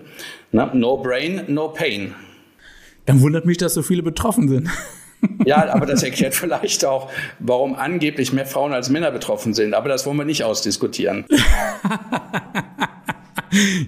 No 0.53 0.99
brain, 0.99 1.45
no 1.49 1.69
pain. 1.69 2.15
Dann 3.07 3.21
wundert 3.21 3.45
mich, 3.45 3.59
dass 3.59 3.75
so 3.75 3.83
viele 3.83 4.03
betroffen 4.03 4.49
sind. 4.49 4.69
Ja, 5.45 5.73
aber 5.73 5.87
das 5.87 6.03
erklärt 6.03 6.35
vielleicht 6.35 6.85
auch, 6.85 7.11
warum 7.39 7.75
angeblich 7.75 8.33
mehr 8.33 8.47
Frauen 8.47 8.73
als 8.73 8.91
Männer 8.91 9.11
betroffen 9.11 9.55
sind. 9.55 9.75
Aber 9.75 9.89
das 9.89 10.07
wollen 10.07 10.17
wir 10.17 10.25
nicht 10.25 10.45
ausdiskutieren. 10.45 11.25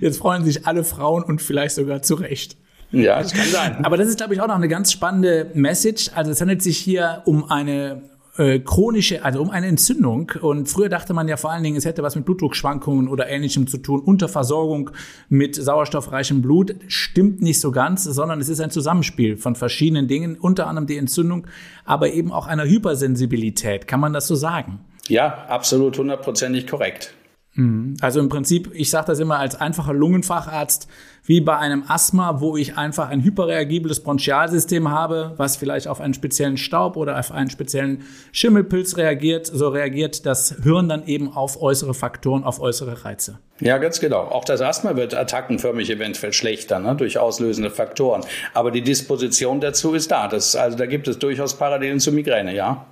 Jetzt 0.00 0.18
freuen 0.18 0.44
sich 0.44 0.66
alle 0.66 0.84
Frauen 0.84 1.24
und 1.24 1.42
vielleicht 1.42 1.74
sogar 1.74 2.02
zu 2.02 2.14
Recht. 2.14 2.56
Ja, 2.92 3.20
das 3.20 3.32
kann 3.32 3.46
sein. 3.46 3.84
Aber 3.84 3.96
das 3.96 4.06
ist, 4.08 4.16
glaube 4.16 4.34
ich, 4.34 4.40
auch 4.40 4.46
noch 4.46 4.54
eine 4.54 4.68
ganz 4.68 4.92
spannende 4.92 5.50
Message. 5.54 6.10
Also 6.14 6.30
es 6.30 6.40
handelt 6.40 6.62
sich 6.62 6.78
hier 6.78 7.22
um 7.24 7.50
eine 7.50 8.02
äh, 8.38 8.58
chronische, 8.60 9.24
also 9.24 9.40
um 9.40 9.50
eine 9.50 9.66
Entzündung. 9.66 10.32
Und 10.40 10.68
früher 10.68 10.88
dachte 10.88 11.14
man 11.14 11.28
ja 11.28 11.36
vor 11.36 11.50
allen 11.50 11.62
Dingen, 11.62 11.76
es 11.76 11.84
hätte 11.84 12.02
was 12.02 12.16
mit 12.16 12.24
Blutdruckschwankungen 12.24 13.08
oder 13.08 13.28
ähnlichem 13.28 13.66
zu 13.66 13.78
tun, 13.78 14.00
Unterversorgung 14.00 14.90
mit 15.28 15.54
sauerstoffreichem 15.54 16.42
Blut. 16.42 16.76
Stimmt 16.88 17.42
nicht 17.42 17.60
so 17.60 17.70
ganz, 17.70 18.04
sondern 18.04 18.40
es 18.40 18.48
ist 18.48 18.60
ein 18.60 18.70
Zusammenspiel 18.70 19.36
von 19.36 19.54
verschiedenen 19.54 20.08
Dingen, 20.08 20.36
unter 20.36 20.66
anderem 20.66 20.86
die 20.86 20.96
Entzündung, 20.96 21.46
aber 21.84 22.12
eben 22.12 22.32
auch 22.32 22.46
einer 22.46 22.64
Hypersensibilität. 22.64 23.86
Kann 23.86 24.00
man 24.00 24.12
das 24.12 24.26
so 24.26 24.34
sagen? 24.34 24.80
Ja, 25.08 25.46
absolut 25.48 25.98
hundertprozentig 25.98 26.66
korrekt. 26.66 27.14
Mhm. 27.56 27.96
Also 28.00 28.20
im 28.20 28.28
Prinzip, 28.28 28.70
ich 28.74 28.90
sage 28.90 29.08
das 29.08 29.18
immer 29.18 29.38
als 29.38 29.56
einfacher 29.56 29.92
Lungenfacharzt, 29.92 30.88
wie 31.24 31.40
bei 31.40 31.56
einem 31.56 31.82
Asthma, 31.88 32.40
wo 32.40 32.56
ich 32.56 32.76
einfach 32.76 33.08
ein 33.08 33.24
hyperreagibles 33.24 34.00
Bronchialsystem 34.00 34.90
habe, 34.90 35.32
was 35.38 35.56
vielleicht 35.56 35.88
auf 35.88 36.00
einen 36.00 36.14
speziellen 36.14 36.56
Staub 36.56 36.96
oder 36.96 37.18
auf 37.18 37.32
einen 37.32 37.50
speziellen 37.50 38.04
Schimmelpilz 38.30 38.96
reagiert. 38.96 39.46
So 39.46 39.68
reagiert 39.68 40.24
das 40.24 40.54
Hirn 40.62 40.88
dann 40.88 41.06
eben 41.06 41.32
auf 41.32 41.60
äußere 41.60 41.94
Faktoren, 41.94 42.44
auf 42.44 42.60
äußere 42.60 43.04
Reize. 43.04 43.40
Ja, 43.58 43.78
ganz 43.78 43.98
genau. 44.00 44.20
Auch 44.20 44.44
das 44.44 44.60
Asthma 44.60 44.94
wird 44.96 45.14
attackenförmig 45.14 45.90
eventuell 45.90 46.32
schlechter 46.32 46.78
ne, 46.78 46.94
durch 46.94 47.18
auslösende 47.18 47.70
Faktoren. 47.70 48.22
Aber 48.54 48.70
die 48.70 48.82
Disposition 48.82 49.60
dazu 49.60 49.94
ist 49.94 50.10
da. 50.10 50.28
Das, 50.28 50.54
also 50.54 50.76
da 50.76 50.86
gibt 50.86 51.08
es 51.08 51.18
durchaus 51.18 51.54
Parallelen 51.54 51.98
zur 51.98 52.12
Migräne, 52.12 52.54
ja. 52.54 52.86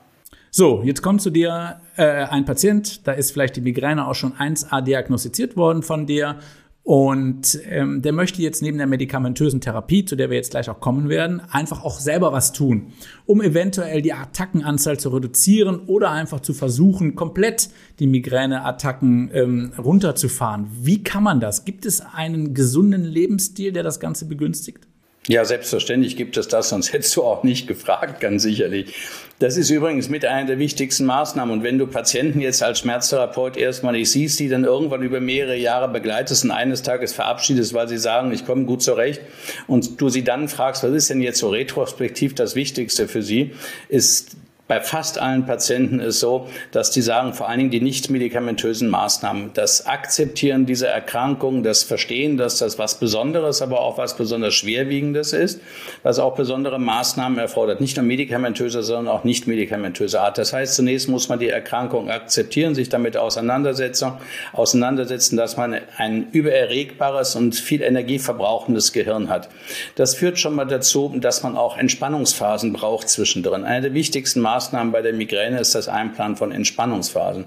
So, 0.57 0.85
jetzt 0.85 1.03
kommt 1.03 1.21
zu 1.21 1.31
dir 1.31 1.81
äh, 1.97 2.05
ein 2.05 2.45
Patient, 2.45 3.09
da 3.09 3.11
ist 3.11 3.33
vielleicht 3.33 3.57
die 3.57 3.61
Migräne 3.61 4.07
auch 4.07 4.15
schon 4.15 4.35
1a 4.35 4.83
diagnostiziert 4.83 5.57
worden 5.57 5.83
von 5.83 6.07
dir 6.07 6.39
und 6.85 7.59
ähm, 7.69 8.03
der 8.03 8.13
möchte 8.13 8.41
jetzt 8.41 8.63
neben 8.63 8.79
der 8.79 8.87
medikamentösen 8.87 9.61
Therapie, 9.61 10.05
zu 10.05 10.15
der 10.15 10.31
wir 10.31 10.37
jetzt 10.37 10.53
gleich 10.53 10.71
auch 10.71 10.79
kommen 10.79 11.09
werden, 11.09 11.43
einfach 11.51 11.83
auch 11.83 11.99
selber 11.99 12.33
was 12.33 12.53
tun, 12.53 12.93
um 13.27 13.43
eventuell 13.43 14.01
die 14.01 14.13
Attackenanzahl 14.13 14.97
zu 14.97 15.09
reduzieren 15.09 15.81
oder 15.89 16.13
einfach 16.13 16.39
zu 16.39 16.55
versuchen, 16.55 17.17
komplett 17.17 17.69
die 17.99 18.07
Migräneattacken 18.07 19.31
ähm, 19.35 19.73
runterzufahren. 19.77 20.69
Wie 20.71 21.03
kann 21.03 21.25
man 21.25 21.41
das? 21.41 21.65
Gibt 21.65 21.85
es 21.85 22.01
einen 22.01 22.55
gesunden 22.55 23.03
Lebensstil, 23.03 23.73
der 23.73 23.83
das 23.83 23.99
Ganze 23.99 24.29
begünstigt? 24.29 24.87
Ja, 25.27 25.47
selbstverständlich 25.47 26.19
gibt 26.19 26.37
es 26.37 26.49
das, 26.49 26.69
sonst 26.69 26.93
hättest 26.93 27.17
du 27.17 27.23
auch 27.23 27.45
nicht 27.45 27.67
gefragt, 27.67 28.21
ganz 28.21 28.43
sicherlich. 28.43 28.95
Das 29.39 29.57
ist 29.57 29.71
übrigens 29.71 30.11
mit 30.11 30.27
einer 30.27 30.47
der 30.47 30.59
wichtigsten 30.59 31.07
Maßnahmen. 31.07 31.53
Und 31.53 31.63
wenn 31.63 31.79
du 31.79 31.87
Patienten 31.87 32.41
jetzt 32.41 32.63
als 32.63 32.81
Schmerztherapeut 32.81 33.57
erstmal 33.57 33.95
nicht 33.95 34.11
siehst, 34.11 34.39
die 34.39 34.51
dann 34.51 34.65
irgendwann 34.65 35.03
über 35.03 35.21
mehrere 35.21 35.57
Jahre 35.57 35.89
begleitest 35.89 36.45
und 36.45 36.51
eines 36.51 36.83
Tages 36.83 37.15
verabschiedest, 37.15 37.73
weil 37.73 37.89
sie 37.89 37.97
sagen, 37.97 38.33
ich 38.33 38.45
komme 38.45 38.67
gut 38.67 38.83
zurecht, 38.83 39.23
und 39.67 39.99
du 39.99 40.11
sie 40.11 40.25
dann 40.25 40.49
fragst, 40.49 40.85
was 40.85 40.93
ist 40.93 41.09
denn 41.09 41.23
jetzt 41.23 41.39
so 41.39 41.49
retrospektiv 41.49 42.35
das 42.35 42.55
Wichtigste 42.55 43.09
für 43.09 43.23
sie, 43.23 43.53
ist 43.89 44.37
bei 44.67 44.81
fast 44.81 45.19
allen 45.19 45.45
Patienten 45.45 46.01
ist 46.01 46.21
so, 46.21 46.49
dass 46.73 46.91
die 46.91 47.03
sagen, 47.03 47.35
vor 47.35 47.49
allen 47.49 47.59
Dingen 47.59 47.71
die 47.71 47.83
nicht 47.83 48.09
medikamentösen 48.09 48.89
Maßnahmen, 48.89 49.51
das 49.53 49.87
Akzeptieren 49.87 50.65
dieser 50.65 50.89
Erkrankung, 50.89 51.63
das 51.63 51.83
Verstehen, 51.83 52.39
dass 52.39 52.59
das 52.59 52.79
was 52.79 52.99
Besonderes, 52.99 53.61
aber 53.61 53.81
auch 53.81 53.99
was 53.99 54.17
besonders 54.17 54.55
Schwerwiegendes 54.55 55.35
ist, 55.35 55.61
was 56.03 56.19
auch 56.19 56.35
besondere 56.35 56.79
Maßnahmen 56.79 57.39
erfordert. 57.39 57.83
Nicht 57.83 57.99
nur 57.99 58.07
medikamentöse, 58.07 58.83
sondern 58.83 59.15
auch 59.15 59.25
nicht 59.25 59.47
medikamentöse 59.47 60.21
Art. 60.21 60.39
Das 60.39 60.55
heißt, 60.55 60.77
zunächst 60.77 61.11
muss 61.11 61.29
man 61.29 61.39
die 61.39 61.51
Erkrankung 61.51 62.11
akzeptieren, 62.11 62.75
sich 62.75 62.89
damit 62.89 63.19
auseinandersetzen, 63.19 64.13
auseinandersetzen, 64.55 65.37
dass 65.37 65.59
man 65.59 65.77
ein 65.99 66.29
übererregbares 66.33 67.37
und 67.37 67.55
viel 67.55 67.83
energieverbrauchendes 67.83 68.95
Gehirn 68.95 69.29
hat. 69.29 69.51
Das 69.97 70.15
führt 70.15 70.39
schon 70.39 70.55
mal 70.55 70.65
dazu, 70.65 71.15
dass 71.19 71.43
man 71.43 71.55
auch 71.55 71.77
Entspannungsphasen 71.77 72.73
braucht 72.73 73.11
zwischendrin. 73.11 73.65
Eine 73.65 73.83
der 73.83 73.95
wichtigsten 73.95 74.41
Maßnahmen 74.41 74.55
Maßnahmen 74.65 74.93
bei 74.93 75.03
der 75.03 75.13
Migräne 75.13 75.61
ist 75.61 75.75
das 75.75 75.89
Einplanen 75.89 76.37
von 76.37 76.51
Entspannungsphasen. 76.51 77.45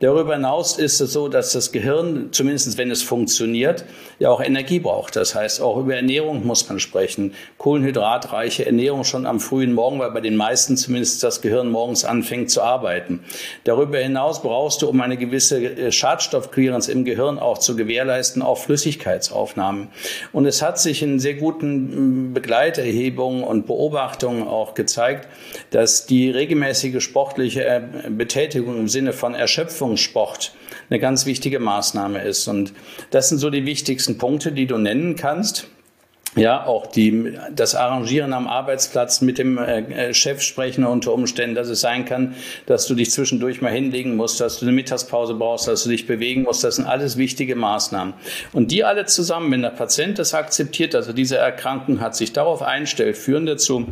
Darüber 0.00 0.34
hinaus 0.34 0.78
ist 0.78 1.00
es 1.00 1.12
so, 1.12 1.28
dass 1.28 1.52
das 1.52 1.72
Gehirn, 1.72 2.28
zumindest 2.32 2.78
wenn 2.78 2.90
es 2.90 3.02
funktioniert, 3.02 3.84
ja 4.18 4.30
auch 4.30 4.40
Energie 4.40 4.78
braucht. 4.78 5.16
Das 5.16 5.34
heißt, 5.34 5.60
auch 5.60 5.76
über 5.76 5.94
Ernährung 5.94 6.46
muss 6.46 6.66
man 6.68 6.80
sprechen. 6.80 7.34
Kohlenhydratreiche 7.58 8.64
Ernährung 8.64 9.04
schon 9.04 9.26
am 9.26 9.40
frühen 9.40 9.74
Morgen, 9.74 9.98
weil 9.98 10.10
bei 10.12 10.22
den 10.22 10.36
meisten 10.36 10.78
zumindest 10.78 11.22
das 11.22 11.42
Gehirn 11.42 11.70
morgens 11.70 12.06
anfängt 12.06 12.50
zu 12.50 12.62
arbeiten. 12.62 13.20
Darüber 13.64 13.98
hinaus 13.98 14.40
brauchst 14.40 14.80
du, 14.80 14.88
um 14.88 15.00
eine 15.02 15.18
gewisse 15.18 15.62
äh, 15.62 15.92
Schadstoffclearance 15.92 16.90
im 16.90 17.04
Gehirn 17.04 17.38
auch 17.38 17.58
zu 17.58 17.76
gewährleisten, 17.76 18.40
auch 18.40 18.56
Flüssigkeitsaufnahmen. 18.56 19.88
Und 20.32 20.46
es 20.46 20.62
hat 20.62 20.78
sich 20.78 21.02
in 21.02 21.20
sehr 21.20 21.34
guten 21.34 22.32
Begleiterhebungen 22.32 23.44
und 23.44 23.66
Beobachtungen 23.66 24.48
auch 24.48 24.72
gezeigt, 24.74 25.28
dass 25.70 26.06
die 26.06 26.30
regelmäßige 26.44 27.02
sportliche 27.02 27.64
äh, 27.64 27.80
Betätigung 28.10 28.78
im 28.78 28.88
Sinne 28.88 29.14
von 29.14 29.34
Erschöpfungssport 29.34 30.52
eine 30.90 31.00
ganz 31.00 31.24
wichtige 31.24 31.58
Maßnahme 31.58 32.22
ist. 32.22 32.46
Und 32.48 32.74
das 33.10 33.30
sind 33.30 33.38
so 33.38 33.48
die 33.48 33.64
wichtigsten 33.64 34.18
Punkte, 34.18 34.52
die 34.52 34.66
du 34.66 34.76
nennen 34.76 35.16
kannst. 35.16 35.68
Ja, 36.36 36.66
auch 36.66 36.88
die, 36.88 37.38
das 37.54 37.76
Arrangieren 37.76 38.32
am 38.32 38.48
Arbeitsplatz 38.48 39.20
mit 39.20 39.38
dem 39.38 39.56
äh, 39.56 40.12
Chef 40.12 40.42
sprechen 40.42 40.84
unter 40.84 41.12
Umständen, 41.12 41.54
dass 41.54 41.68
es 41.68 41.80
sein 41.80 42.04
kann, 42.04 42.34
dass 42.66 42.86
du 42.88 42.96
dich 42.96 43.12
zwischendurch 43.12 43.62
mal 43.62 43.70
hinlegen 43.72 44.16
musst, 44.16 44.40
dass 44.40 44.58
du 44.58 44.66
eine 44.66 44.72
Mittagspause 44.72 45.34
brauchst, 45.34 45.68
dass 45.68 45.84
du 45.84 45.90
dich 45.90 46.08
bewegen 46.08 46.42
musst. 46.42 46.64
Das 46.64 46.76
sind 46.76 46.86
alles 46.86 47.16
wichtige 47.16 47.54
Maßnahmen. 47.54 48.14
Und 48.52 48.72
die 48.72 48.82
alle 48.82 49.06
zusammen, 49.06 49.50
wenn 49.52 49.62
der 49.62 49.70
Patient 49.70 50.18
das 50.18 50.34
akzeptiert, 50.34 50.96
also 50.96 51.12
diese 51.12 51.36
Erkrankung 51.36 52.00
hat, 52.00 52.16
sich 52.16 52.32
darauf 52.32 52.62
einstellt, 52.62 53.16
führen 53.16 53.46
dazu, 53.46 53.86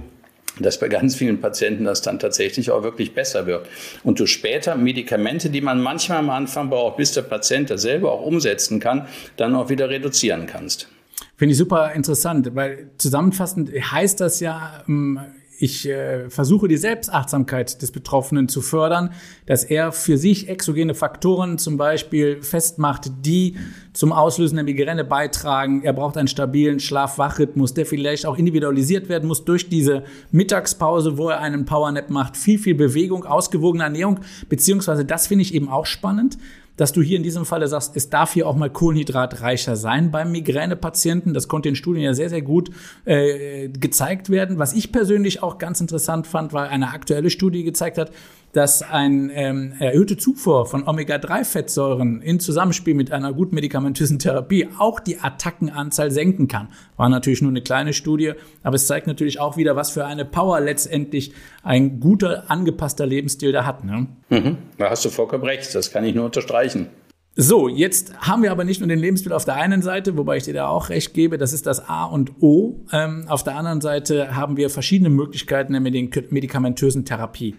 dass 0.59 0.79
bei 0.79 0.89
ganz 0.89 1.15
vielen 1.15 1.41
Patienten 1.41 1.85
das 1.85 2.03
dann 2.03 2.19
tatsächlich 2.19 2.71
auch 2.71 2.83
wirklich 2.83 3.15
besser 3.15 3.47
wird. 3.47 3.67
Und 4.05 4.21
du 4.21 4.27
später 4.27 4.77
Medikamente, 4.77 5.51
die 5.51 5.61
man 5.61 5.81
manchmal 5.81 6.19
am 6.19 6.31
Anfang 6.31 6.71
braucht, 6.71 6.97
bis 6.97 7.13
der 7.13 7.23
Patient 7.23 7.71
das 7.71 7.83
selber 7.83 8.13
auch 8.13 8.23
umsetzen 8.23 8.81
kann, 8.81 9.07
dann 9.37 9.55
auch 9.55 9.69
wieder 9.69 9.89
reduzieren 9.89 10.47
kannst. 10.47 10.89
Finde 11.37 11.53
ich 11.53 11.59
super 11.59 11.93
interessant, 11.93 12.55
weil 12.55 12.91
zusammenfassend 12.99 13.71
heißt 13.71 14.21
das 14.21 14.41
ja, 14.41 14.85
ähm, 14.89 15.21
ich 15.63 15.89
äh, 15.89 16.29
versuche 16.29 16.67
die 16.67 16.77
Selbstachtsamkeit 16.77 17.81
des 17.83 17.93
Betroffenen 17.93 18.49
zu 18.49 18.61
fördern, 18.61 19.13
dass 19.47 19.63
er 19.63 19.93
für 19.93 20.19
sich 20.19 20.49
exogene 20.49 20.95
Faktoren 20.95 21.57
zum 21.57 21.77
Beispiel 21.77 22.43
festmacht, 22.43 23.13
die 23.25 23.57
zum 23.93 24.13
Auslösen 24.13 24.57
der 24.57 24.65
Migräne 24.65 25.05
beitragen. 25.05 25.83
Er 25.83 25.93
braucht 25.93 26.17
einen 26.17 26.29
stabilen 26.29 26.81
Schlaf-Wach-Rhythmus, 26.81 27.75
der 27.75 27.87
vielleicht 27.87 28.27
auch 28.27 28.39
individualisiert 28.39 29.09
werden 29.09 29.29
muss 29.29 29.45
durch 29.45 29.69
diese 29.69 30.05
Mittagspause, 30.31 31.19
wo 31.19 31.29
er 31.29 31.41
einen 31.41 31.65
Powernap 31.65 32.11
macht. 32.11 32.37
Viel, 32.37 32.59
viel 32.59 32.75
Bewegung, 32.75 33.25
ausgewogene 33.25 33.85
Ernährung, 33.85 34.21
beziehungsweise 34.49 35.05
das 35.05 35.27
finde 35.27 35.43
ich 35.43 35.55
eben 35.55 35.69
auch 35.69 35.87
spannend 35.87 36.39
dass 36.77 36.93
du 36.93 37.03
hier 37.03 37.17
in 37.17 37.23
diesem 37.23 37.45
Falle 37.45 37.69
sagst, 37.69 37.97
es 37.97 38.09
darf 38.09 38.33
hier 38.33 38.49
auch 38.49 38.57
mal 38.57 38.71
kohlenhydratreicher 38.71 39.77
sein 39.77 40.11
beim 40.11 40.33
Migränepatienten. 40.33 41.35
Das 41.35 41.49
konnte 41.49 41.69
in 41.69 41.77
Studien 41.77 42.05
ja 42.05 42.15
sehr, 42.15 42.31
sehr 42.31 42.43
gut 42.43 42.71
äh, 43.05 43.69
gezeigt 43.69 44.31
werden. 44.31 44.59
Was 44.59 44.73
ich 44.73 44.91
persönlich 44.91 45.43
auch 45.43 45.59
ganz 45.59 45.81
interessant 45.81 46.27
fand, 46.27 46.53
weil 46.53 46.69
eine 46.69 46.89
aktuelle 46.89 47.31
Studie 47.31 47.63
gezeigt 47.63 47.99
hat, 47.99 48.11
dass 48.53 48.83
ein 48.83 49.31
ähm, 49.35 49.73
erhöhte 49.79 50.17
Zufuhr 50.17 50.67
von 50.67 50.87
Omega-3-Fettsäuren 50.87 52.21
in 52.21 52.39
Zusammenspiel 52.39 52.95
mit 52.95 53.11
einer 53.11 53.33
guten 53.33 53.55
medikamentösen 53.55 54.19
Therapie 54.19 54.69
auch 54.79 55.01
die 55.01 55.19
Attackenanzahl 55.19 56.11
senken 56.11 56.49
kann. 56.49 56.69
War 56.97 57.09
natürlich 57.09 57.41
nur 57.41 57.51
eine 57.51 57.63
kleine 57.63 57.95
Studie, 57.95 58.33
aber 58.63 58.77
es 58.77 58.87
zeigt 58.87 59.07
natürlich 59.07 59.41
auch 59.41 59.57
wieder, 59.57 59.75
was 59.75 59.91
für 59.91 60.05
eine 60.05 60.25
Power 60.25 60.61
letztendlich 60.61 61.33
ein 61.63 61.99
guter, 61.99 62.51
angepasster 62.51 63.07
Lebensstil 63.07 63.53
da 63.53 63.65
hat. 63.65 63.85
Ne? 63.85 64.07
Mhm, 64.29 64.59
da 64.77 64.91
hast 64.91 65.05
du 65.05 65.09
vollkommen 65.09 65.45
recht, 65.45 65.75
das 65.75 65.91
kann 65.91 66.05
ich 66.05 66.15
nur 66.15 66.27
unterstreichen. 66.27 66.89
So, 67.35 67.67
jetzt 67.67 68.13
haben 68.19 68.43
wir 68.43 68.53
aber 68.53 68.65
nicht 68.65 68.81
nur 68.81 68.89
den 68.91 68.99
Lebensstil 68.99 69.33
auf 69.33 69.47
der 69.47 69.55
einen 69.55 69.81
Seite, 69.81 70.19
wobei 70.19 70.37
ich 70.37 70.43
dir 70.43 70.53
da 70.53 70.69
auch 70.69 70.91
recht 70.91 71.15
gebe, 71.15 71.39
das 71.39 71.55
ist 71.55 71.67
das 71.67 71.89
A 71.89 72.05
und 72.05 72.43
O. 72.43 72.81
Ähm, 72.93 73.25
auf 73.27 73.43
der 73.43 73.57
anderen 73.57 73.81
Seite 73.81 74.37
haben 74.37 74.59
wir 74.59 74.69
verschiedene 74.69 75.09
Möglichkeiten 75.09 75.73
der 75.73 75.81
medikamentösen 75.81 77.07
Therapie. 77.07 77.55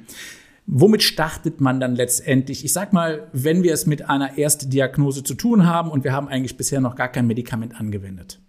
Womit 0.65 1.03
startet 1.03 1.59
man 1.59 1.79
dann 1.79 1.95
letztendlich? 1.95 2.63
Ich 2.63 2.71
sag 2.71 2.93
mal, 2.93 3.27
wenn 3.33 3.63
wir 3.63 3.73
es 3.73 3.85
mit 3.85 4.09
einer 4.09 4.37
Erstdiagnose 4.37 5.23
zu 5.23 5.33
tun 5.33 5.65
haben 5.65 5.91
und 5.91 6.03
wir 6.03 6.13
haben 6.13 6.29
eigentlich 6.29 6.55
bisher 6.55 6.79
noch 6.79 6.95
gar 6.95 7.09
kein 7.09 7.27
Medikament 7.27 7.79
angewendet. 7.79 8.39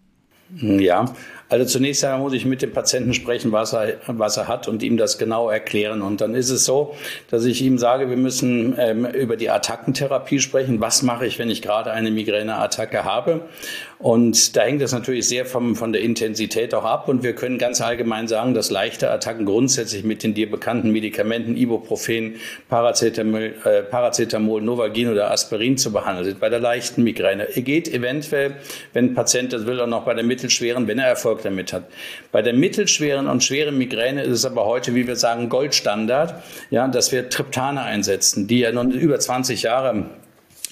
Ja, 0.56 1.12
also 1.48 1.64
zunächst 1.66 2.04
einmal 2.04 2.20
muss 2.20 2.32
ich 2.32 2.46
mit 2.46 2.62
dem 2.62 2.72
Patienten 2.72 3.12
sprechen, 3.14 3.52
was 3.52 3.72
er, 3.74 3.98
was 4.06 4.36
er 4.36 4.48
hat 4.48 4.66
und 4.66 4.82
ihm 4.82 4.96
das 4.96 5.18
genau 5.18 5.50
erklären. 5.50 6.02
Und 6.02 6.20
dann 6.20 6.34
ist 6.34 6.50
es 6.50 6.64
so, 6.64 6.94
dass 7.30 7.44
ich 7.44 7.62
ihm 7.62 7.78
sage, 7.78 8.08
wir 8.08 8.16
müssen 8.16 8.74
ähm, 8.78 9.04
über 9.04 9.36
die 9.36 9.50
Attackentherapie 9.50 10.40
sprechen. 10.40 10.80
Was 10.80 11.02
mache 11.02 11.26
ich, 11.26 11.38
wenn 11.38 11.50
ich 11.50 11.62
gerade 11.62 11.92
eine 11.92 12.10
Migräneattacke 12.10 13.04
habe? 13.04 13.42
Und 13.98 14.56
da 14.56 14.62
hängt 14.62 14.82
es 14.82 14.92
natürlich 14.92 15.28
sehr 15.28 15.46
vom, 15.46 15.76
von 15.76 15.92
der 15.92 16.02
Intensität 16.02 16.74
auch 16.74 16.84
ab. 16.84 17.08
Und 17.08 17.22
wir 17.22 17.34
können 17.34 17.58
ganz 17.58 17.80
allgemein 17.80 18.28
sagen, 18.28 18.52
dass 18.52 18.70
leichte 18.70 19.10
Attacken 19.10 19.46
grundsätzlich 19.46 20.04
mit 20.04 20.22
den 20.22 20.34
dir 20.34 20.50
bekannten 20.50 20.90
Medikamenten 20.90 21.56
Ibuprofen, 21.56 22.36
Paracetamol, 22.68 23.54
äh, 23.64 23.82
Paracetamol 23.82 24.60
Novagin 24.60 25.10
oder 25.10 25.30
Aspirin 25.30 25.78
zu 25.78 25.92
behandeln 25.92 26.24
sind 26.24 26.40
bei 26.40 26.48
der 26.48 26.60
leichten 26.60 27.02
Migräne. 27.02 27.48
Er 27.54 27.62
geht 27.62 27.88
eventuell, 27.88 28.56
wenn 28.92 29.06
ein 29.06 29.14
Patient 29.14 29.52
das 29.52 29.66
will, 29.66 29.80
auch 29.80 29.86
noch 29.86 30.04
bei 30.04 30.14
der 30.14 30.24
mittelschweren, 30.24 30.86
wenn 30.86 30.98
er 30.98 31.06
Erfolg 31.06 31.33
damit 31.42 31.72
hat. 31.72 31.84
Bei 32.32 32.42
der 32.42 32.52
mittelschweren 32.52 33.26
und 33.28 33.42
schweren 33.42 33.78
Migräne 33.78 34.22
ist 34.22 34.32
es 34.38 34.44
aber 34.44 34.64
heute, 34.64 34.94
wie 34.94 35.06
wir 35.06 35.16
sagen, 35.16 35.48
Goldstandard, 35.48 36.42
ja, 36.70 36.86
dass 36.88 37.12
wir 37.12 37.28
Triptane 37.28 37.82
einsetzen, 37.82 38.46
die 38.46 38.60
ja 38.60 38.72
nun 38.72 38.90
über 38.90 39.18
20 39.18 39.62
Jahre 39.62 40.06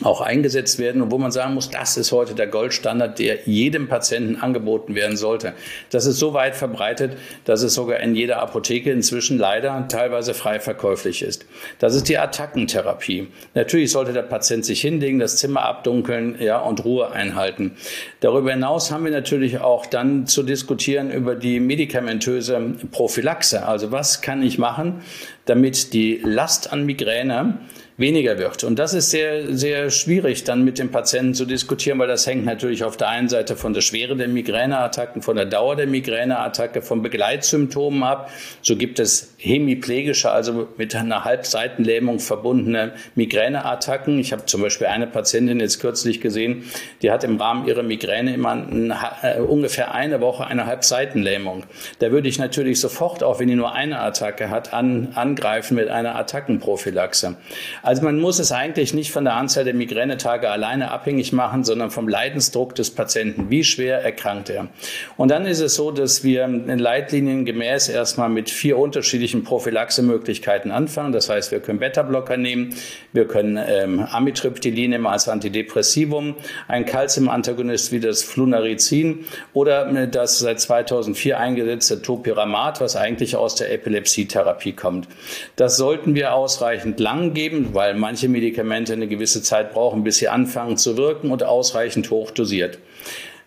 auch 0.04 0.20
eingesetzt 0.20 0.78
werden 0.78 1.02
und 1.02 1.10
wo 1.10 1.18
man 1.18 1.32
sagen 1.32 1.54
muss, 1.54 1.70
das 1.70 1.96
ist 1.96 2.12
heute 2.12 2.34
der 2.34 2.46
Goldstandard, 2.46 3.18
der 3.18 3.40
jedem 3.46 3.88
Patienten 3.88 4.36
angeboten 4.36 4.94
werden 4.94 5.16
sollte. 5.16 5.54
Das 5.90 6.06
ist 6.06 6.18
so 6.18 6.34
weit 6.34 6.54
verbreitet, 6.54 7.16
dass 7.44 7.62
es 7.62 7.74
sogar 7.74 8.00
in 8.00 8.14
jeder 8.14 8.40
Apotheke 8.40 8.90
inzwischen 8.90 9.38
leider 9.38 9.86
teilweise 9.88 10.34
frei 10.34 10.60
verkäuflich 10.60 11.22
ist. 11.22 11.46
Das 11.78 11.94
ist 11.94 12.08
die 12.08 12.18
Attackentherapie. 12.18 13.28
Natürlich 13.54 13.90
sollte 13.92 14.12
der 14.12 14.22
Patient 14.22 14.64
sich 14.64 14.80
hinlegen, 14.80 15.18
das 15.18 15.36
Zimmer 15.36 15.62
abdunkeln 15.62 16.36
ja, 16.40 16.58
und 16.58 16.84
Ruhe 16.84 17.10
einhalten. 17.12 17.72
Darüber 18.20 18.52
hinaus 18.52 18.90
haben 18.90 19.04
wir 19.04 19.12
natürlich 19.12 19.60
auch 19.60 19.86
dann 19.86 20.26
zu 20.26 20.42
diskutieren 20.42 21.10
über 21.10 21.34
die 21.34 21.60
medikamentöse 21.60 22.74
Prophylaxe. 22.90 23.66
Also 23.66 23.92
was 23.92 24.22
kann 24.22 24.42
ich 24.42 24.58
machen, 24.58 25.02
damit 25.44 25.92
die 25.92 26.20
Last 26.22 26.72
an 26.72 26.84
Migräne 26.86 27.58
weniger 27.96 28.38
wird. 28.38 28.64
Und 28.64 28.78
das 28.78 28.94
ist 28.94 29.10
sehr, 29.10 29.54
sehr 29.54 29.90
schwierig 29.90 30.44
dann 30.44 30.64
mit 30.64 30.78
dem 30.78 30.90
Patienten 30.90 31.34
zu 31.34 31.44
diskutieren, 31.44 31.98
weil 31.98 32.08
das 32.08 32.26
hängt 32.26 32.44
natürlich 32.44 32.84
auf 32.84 32.96
der 32.96 33.08
einen 33.08 33.28
Seite 33.28 33.56
von 33.56 33.74
der 33.74 33.82
Schwere 33.82 34.16
der 34.16 34.28
Migräneattacken, 34.28 35.22
von 35.22 35.36
der 35.36 35.44
Dauer 35.44 35.76
der 35.76 35.86
Migräneattacke, 35.86 36.82
von 36.82 37.02
Begleitsymptomen 37.02 38.02
ab. 38.02 38.30
So 38.62 38.76
gibt 38.76 38.98
es 38.98 39.34
hemiplegische, 39.38 40.30
also 40.30 40.68
mit 40.76 40.94
einer 40.94 41.24
Halbseitenlähmung 41.24 42.18
verbundene 42.18 42.92
Migräneattacken. 43.14 44.18
Ich 44.18 44.32
habe 44.32 44.46
zum 44.46 44.62
Beispiel 44.62 44.86
eine 44.86 45.06
Patientin 45.06 45.60
jetzt 45.60 45.80
kürzlich 45.80 46.20
gesehen, 46.20 46.64
die 47.02 47.10
hat 47.10 47.24
im 47.24 47.36
Rahmen 47.36 47.66
ihrer 47.66 47.82
Migräne 47.82 48.34
immer 48.34 48.52
ein, 48.52 48.92
äh, 49.22 49.40
ungefähr 49.40 49.94
eine 49.94 50.20
Woche 50.20 50.46
eine 50.46 50.66
Halbseitenlähmung. 50.66 51.64
Da 51.98 52.10
würde 52.10 52.28
ich 52.28 52.38
natürlich 52.38 52.80
sofort, 52.80 53.22
auch 53.22 53.40
wenn 53.40 53.48
die 53.48 53.54
nur 53.54 53.74
eine 53.74 54.00
Attacke 54.00 54.50
hat, 54.50 54.72
an, 54.72 55.08
angreifen 55.14 55.74
mit 55.74 55.88
einer 55.88 56.16
Attackenprophylaxe. 56.16 57.36
Also 57.82 58.02
man 58.02 58.20
muss 58.20 58.38
es 58.38 58.52
eigentlich 58.52 58.94
nicht 58.94 59.10
von 59.10 59.24
der 59.24 59.34
Anzahl 59.34 59.64
der 59.64 59.74
Migränetage 59.74 60.48
alleine 60.48 60.90
abhängig 60.92 61.32
machen, 61.32 61.64
sondern 61.64 61.90
vom 61.90 62.08
Leidensdruck 62.08 62.74
des 62.74 62.90
Patienten. 62.90 63.50
Wie 63.50 63.64
schwer 63.64 64.02
erkrankt 64.02 64.50
er? 64.50 64.68
Und 65.16 65.30
dann 65.30 65.46
ist 65.46 65.60
es 65.60 65.74
so, 65.74 65.90
dass 65.90 66.22
wir 66.22 66.44
in 66.44 66.78
Leitlinien 66.78 67.44
gemäß 67.44 67.88
erstmal 67.88 68.28
mit 68.28 68.50
vier 68.50 68.78
unterschiedlichen 68.78 69.42
Prophylaxemöglichkeiten 69.42 70.70
anfangen. 70.70 71.12
Das 71.12 71.28
heißt, 71.28 71.50
wir 71.50 71.60
können 71.60 71.80
Beta-Blocker 71.80 72.36
nehmen, 72.36 72.74
wir 73.12 73.26
können 73.26 73.58
ähm, 73.66 74.00
Amitriptylin 74.00 74.90
nehmen 74.90 75.06
als 75.06 75.28
Antidepressivum, 75.28 76.36
ein 76.68 76.84
Calcium-Antagonist 76.84 77.90
wie 77.92 78.00
das 78.00 78.22
Flunarizin 78.22 79.24
oder 79.52 79.88
äh, 79.88 80.08
das 80.08 80.38
seit 80.38 80.60
2004 80.60 81.38
eingesetzte 81.38 82.00
Topiramat, 82.02 82.80
was 82.80 82.94
eigentlich 82.94 83.36
aus 83.36 83.56
der 83.56 83.72
Epilepsietherapie 83.72 84.72
kommt. 84.72 85.08
Das 85.56 85.76
sollten 85.76 86.14
wir 86.14 86.34
ausreichend 86.34 87.00
lang 87.00 87.34
geben, 87.34 87.71
weil 87.74 87.94
manche 87.94 88.28
Medikamente 88.28 88.92
eine 88.92 89.08
gewisse 89.08 89.42
Zeit 89.42 89.72
brauchen, 89.72 90.04
bis 90.04 90.18
sie 90.18 90.28
anfangen 90.28 90.76
zu 90.76 90.96
wirken 90.96 91.30
und 91.30 91.42
ausreichend 91.42 92.10
hoch 92.10 92.30
dosiert. 92.30 92.78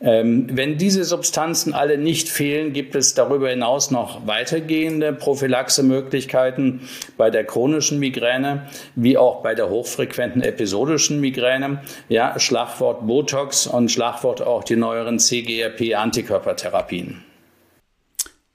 Ähm, 0.01 0.47
wenn 0.51 0.77
diese 0.77 1.05
Substanzen 1.05 1.73
alle 1.73 1.97
nicht 1.97 2.27
fehlen, 2.27 2.73
gibt 2.73 2.95
es 2.95 3.13
darüber 3.13 3.49
hinaus 3.49 3.91
noch 3.91 4.27
weitergehende 4.27 5.13
Prophylaxemöglichkeiten 5.13 6.81
bei 7.17 7.29
der 7.29 7.45
chronischen 7.45 7.99
Migräne 7.99 8.67
wie 8.95 9.17
auch 9.17 9.41
bei 9.41 9.55
der 9.55 9.69
hochfrequenten 9.69 10.41
episodischen 10.41 11.21
Migräne. 11.21 11.81
Ja, 12.09 12.37
Schlagwort 12.39 13.07
Botox 13.07 13.67
und 13.67 13.89
Schlagwort 13.89 14.41
auch 14.41 14.65
die 14.65 14.75
neueren 14.75 15.17
CGRP-Antikörpertherapien. 15.17 17.23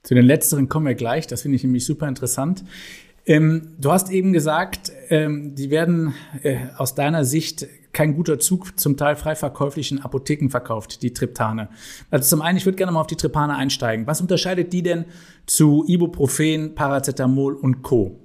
Zu 0.03 0.15
den 0.15 0.27
letzteren 0.27 0.69
kommen 0.69 0.87
wir 0.87 0.95
gleich. 0.95 1.27
Das 1.27 1.43
finde 1.43 1.57
ich 1.57 1.63
nämlich 1.63 1.85
super 1.85 2.09
interessant. 2.09 2.65
Ähm, 3.27 3.75
du 3.79 3.93
hast 3.93 4.11
eben 4.11 4.33
gesagt, 4.33 4.93
ähm, 5.09 5.55
die 5.55 5.71
werden 5.71 6.15
äh, 6.43 6.57
aus 6.77 6.95
deiner 6.95 7.25
Sicht 7.25 7.67
kein 7.93 8.15
guter 8.15 8.39
Zug 8.39 8.79
zum 8.79 8.97
Teil 8.97 9.17
frei 9.17 9.35
verkäuflichen 9.35 10.01
Apotheken 10.01 10.49
verkauft, 10.49 11.03
die 11.03 11.13
Triptane. 11.13 11.69
Also 12.11 12.37
zum 12.37 12.43
einen, 12.43 12.57
ich 12.57 12.65
würde 12.65 12.77
gerne 12.77 12.93
mal 12.93 13.01
auf 13.01 13.07
die 13.07 13.17
Triptane 13.17 13.57
einsteigen. 13.57 14.07
Was 14.07 14.21
unterscheidet 14.21 14.73
die 14.73 14.83
denn 14.83 15.07
zu 15.47 15.85
Ibuprofen, 15.87 16.75
Paracetamol 16.75 17.55
und 17.55 17.83
Co. 17.83 18.21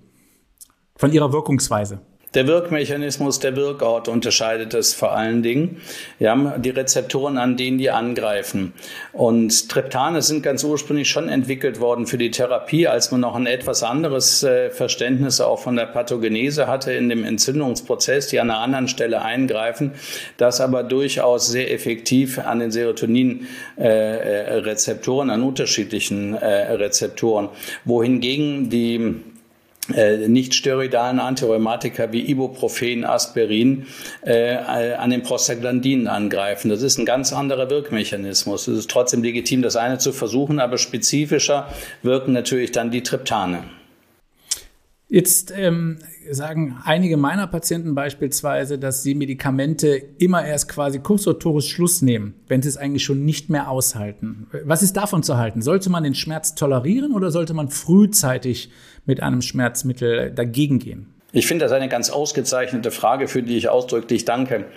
von 0.95 1.12
ihrer 1.12 1.34
Wirkungsweise? 1.34 2.01
Der 2.36 2.48
Wirkmechanismus, 2.48 3.39
der 3.39 3.56
Wirkort 3.56 4.10
unterscheidet 4.10 4.74
es 4.74 4.93
vor 4.93 5.13
allen 5.13 5.41
Dingen. 5.41 5.78
Wir 6.19 6.32
haben 6.32 6.62
die 6.62 6.69
Rezeptoren, 6.69 7.38
an 7.38 7.56
denen 7.56 7.78
die 7.78 7.91
angreifen. 7.91 8.74
Und 9.13 9.69
Triptane 9.69 10.21
sind 10.21 10.43
ganz 10.43 10.65
ursprünglich 10.65 11.10
schon 11.10 11.30
entwickelt 11.30 11.80
worden 11.80 12.08
für 12.08 12.17
die 12.17 12.32
Therapie, 12.32 12.89
als 12.89 13.12
man 13.12 13.21
noch 13.21 13.36
ein 13.36 13.45
etwas 13.45 13.84
anderes 13.84 14.43
äh, 14.43 14.69
Verständnis 14.69 15.39
auch 15.39 15.60
von 15.60 15.78
der 15.78 15.86
Pathogenese 15.86 16.67
hatte 16.67 16.91
in 16.91 17.08
dem 17.08 17.24
Entzündungsprozess, 17.24 18.28
die 18.28 18.41
an 18.41 18.52
einer 18.52 18.60
anderen 18.60 18.89
Stelle 18.89 19.21
eingreifen, 19.21 19.91
das 20.36 20.60
aber 20.60 20.84
durchaus 20.84 21.48
sehr 21.48 21.71
effektiv 21.71 22.38
an 22.38 22.60
den 22.60 22.71
Serotonin-Rezeptoren, 22.71 25.30
äh, 25.30 25.32
äh, 25.32 25.36
an 25.36 25.41
unterschiedlichen 25.41 26.34
Rezeptoren, 26.36 27.48
wohingegen 27.86 28.69
die 28.69 29.21
äh, 29.93 30.28
nicht 30.28 30.56
steroidalen 30.56 31.19
Antirheumatika 31.19 32.12
wie 32.12 32.30
Ibuprofen, 32.30 33.06
Aspirin 33.06 33.86
äh, 34.24 34.56
an 34.56 35.12
den 35.12 35.21
Prostaglandinen 35.21 36.08
angreifen. 36.08 36.69
Das 36.69 36.82
ist 36.82 36.98
ein 36.98 37.06
ganz 37.06 37.34
anderer 37.34 37.69
Wirkmechanismus. 37.69 38.67
Es 38.67 38.80
ist 38.80 38.89
trotzdem 38.89 39.21
legitim, 39.21 39.62
das 39.62 39.76
eine 39.76 39.98
zu 40.00 40.12
versuchen, 40.12 40.60
aber 40.60 40.78
spezifischer 40.78 41.69
wirken 42.02 42.34
natürlich 42.34 42.71
dann 42.71 42.89
die 42.89 43.04
Triptane. 43.04 43.63
Jetzt 45.08 45.54
ähm, 45.56 46.00
sagen 46.31 46.77
einige 46.83 47.17
meiner 47.17 47.47
Patienten 47.47 47.95
beispielsweise, 47.95 48.77
dass 48.79 49.03
sie 49.03 49.15
Medikamente 49.15 50.01
immer 50.17 50.45
erst 50.45 50.69
quasi 50.69 50.99
kurz 50.99 51.23
vor 51.23 51.39
nehmen, 52.01 52.33
wenn 52.47 52.61
sie 52.61 52.69
es 52.69 52.77
eigentlich 52.77 53.03
schon 53.03 53.25
nicht 53.25 53.49
mehr 53.49 53.69
aushalten. 53.69 54.47
Was 54.63 54.83
ist 54.83 54.97
davon 54.97 55.23
zu 55.23 55.38
halten? 55.38 55.61
Sollte 55.61 55.89
man 55.89 56.03
den 56.03 56.15
Schmerz 56.15 56.55
tolerieren 56.55 57.13
oder 57.13 57.31
sollte 57.31 57.53
man 57.53 57.69
frühzeitig 57.69 58.71
mit 59.05 59.21
einem 59.21 59.41
Schmerzmittel 59.41 60.31
dagegen 60.31 60.79
gehen? 60.79 61.15
Ich 61.35 61.47
finde 61.47 61.65
das 61.65 61.73
eine 61.73 61.89
ganz 61.89 62.09
ausgezeichnete 62.09 62.91
Frage, 62.91 63.27
für 63.27 63.43
die 63.43 63.57
ich 63.57 63.67
ausdrücklich 63.67 64.23
danke. 64.23 64.67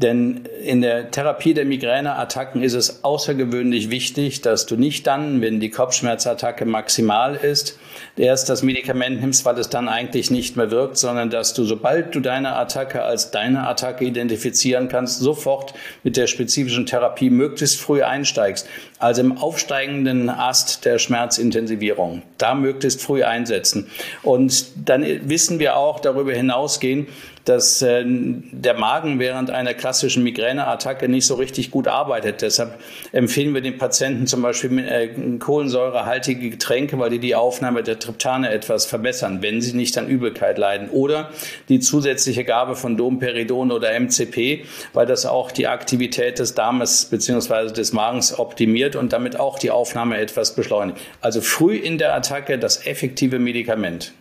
Denn 0.00 0.44
in 0.64 0.80
der 0.80 1.10
Therapie 1.10 1.54
der 1.54 1.64
Migräneattacken 1.64 2.62
ist 2.62 2.74
es 2.74 3.02
außergewöhnlich 3.02 3.90
wichtig, 3.90 4.42
dass 4.42 4.64
du 4.64 4.76
nicht 4.76 5.08
dann, 5.08 5.40
wenn 5.40 5.58
die 5.58 5.70
Kopfschmerzattacke 5.70 6.66
maximal 6.66 7.34
ist, 7.34 7.76
erst 8.16 8.48
das 8.48 8.62
Medikament 8.62 9.20
nimmst, 9.20 9.44
weil 9.44 9.58
es 9.58 9.70
dann 9.70 9.88
eigentlich 9.88 10.30
nicht 10.30 10.56
mehr 10.56 10.70
wirkt, 10.70 10.98
sondern 10.98 11.30
dass 11.30 11.52
du, 11.52 11.64
sobald 11.64 12.14
du 12.14 12.20
deine 12.20 12.54
Attacke 12.54 13.02
als 13.02 13.32
deine 13.32 13.66
Attacke 13.66 14.04
identifizieren 14.04 14.88
kannst, 14.88 15.18
sofort 15.18 15.74
mit 16.04 16.16
der 16.16 16.28
spezifischen 16.28 16.86
Therapie 16.86 17.28
möglichst 17.28 17.80
früh 17.80 18.04
einsteigst. 18.04 18.68
Also 19.00 19.22
im 19.22 19.36
aufsteigenden 19.36 20.30
Ast 20.30 20.84
der 20.84 21.00
Schmerzintensivierung. 21.00 22.22
Da 22.36 22.54
möglichst 22.54 23.02
früh 23.02 23.24
einsetzen. 23.24 23.90
Und 24.22 24.66
dann 24.88 25.04
wissen 25.28 25.58
wir 25.58 25.76
auch 25.76 25.98
darüber 25.98 26.32
hinausgehen, 26.32 27.08
dass 27.48 27.80
äh, 27.80 28.04
der 28.06 28.74
Magen 28.74 29.18
während 29.18 29.50
einer 29.50 29.72
klassischen 29.72 30.22
Migräneattacke 30.22 31.08
nicht 31.08 31.26
so 31.26 31.34
richtig 31.36 31.70
gut 31.70 31.88
arbeitet. 31.88 32.42
Deshalb 32.42 32.78
empfehlen 33.12 33.54
wir 33.54 33.62
den 33.62 33.78
Patienten 33.78 34.26
zum 34.26 34.42
Beispiel 34.42 34.78
äh, 34.78 35.08
kohlensäurehaltige 35.38 36.50
Getränke, 36.50 36.98
weil 36.98 37.10
die 37.10 37.18
die 37.18 37.34
Aufnahme 37.34 37.82
der 37.82 37.98
Triptane 37.98 38.50
etwas 38.50 38.84
verbessern, 38.84 39.38
wenn 39.40 39.62
sie 39.62 39.72
nicht 39.72 39.96
an 39.96 40.08
Übelkeit 40.08 40.58
leiden. 40.58 40.90
Oder 40.90 41.30
die 41.68 41.80
zusätzliche 41.80 42.44
Gabe 42.44 42.76
von 42.76 42.96
Domperidon 42.96 43.72
oder 43.72 43.98
MCP, 43.98 44.64
weil 44.92 45.06
das 45.06 45.24
auch 45.24 45.50
die 45.50 45.68
Aktivität 45.68 46.38
des 46.38 46.54
Darmes 46.54 47.06
bzw. 47.06 47.72
des 47.72 47.92
Magens 47.92 48.38
optimiert 48.38 48.94
und 48.94 49.12
damit 49.12 49.40
auch 49.40 49.58
die 49.58 49.70
Aufnahme 49.70 50.18
etwas 50.18 50.54
beschleunigt. 50.54 50.98
Also 51.22 51.40
früh 51.40 51.76
in 51.76 51.96
der 51.96 52.14
Attacke 52.14 52.58
das 52.58 52.86
effektive 52.86 53.38
Medikament. 53.38 54.12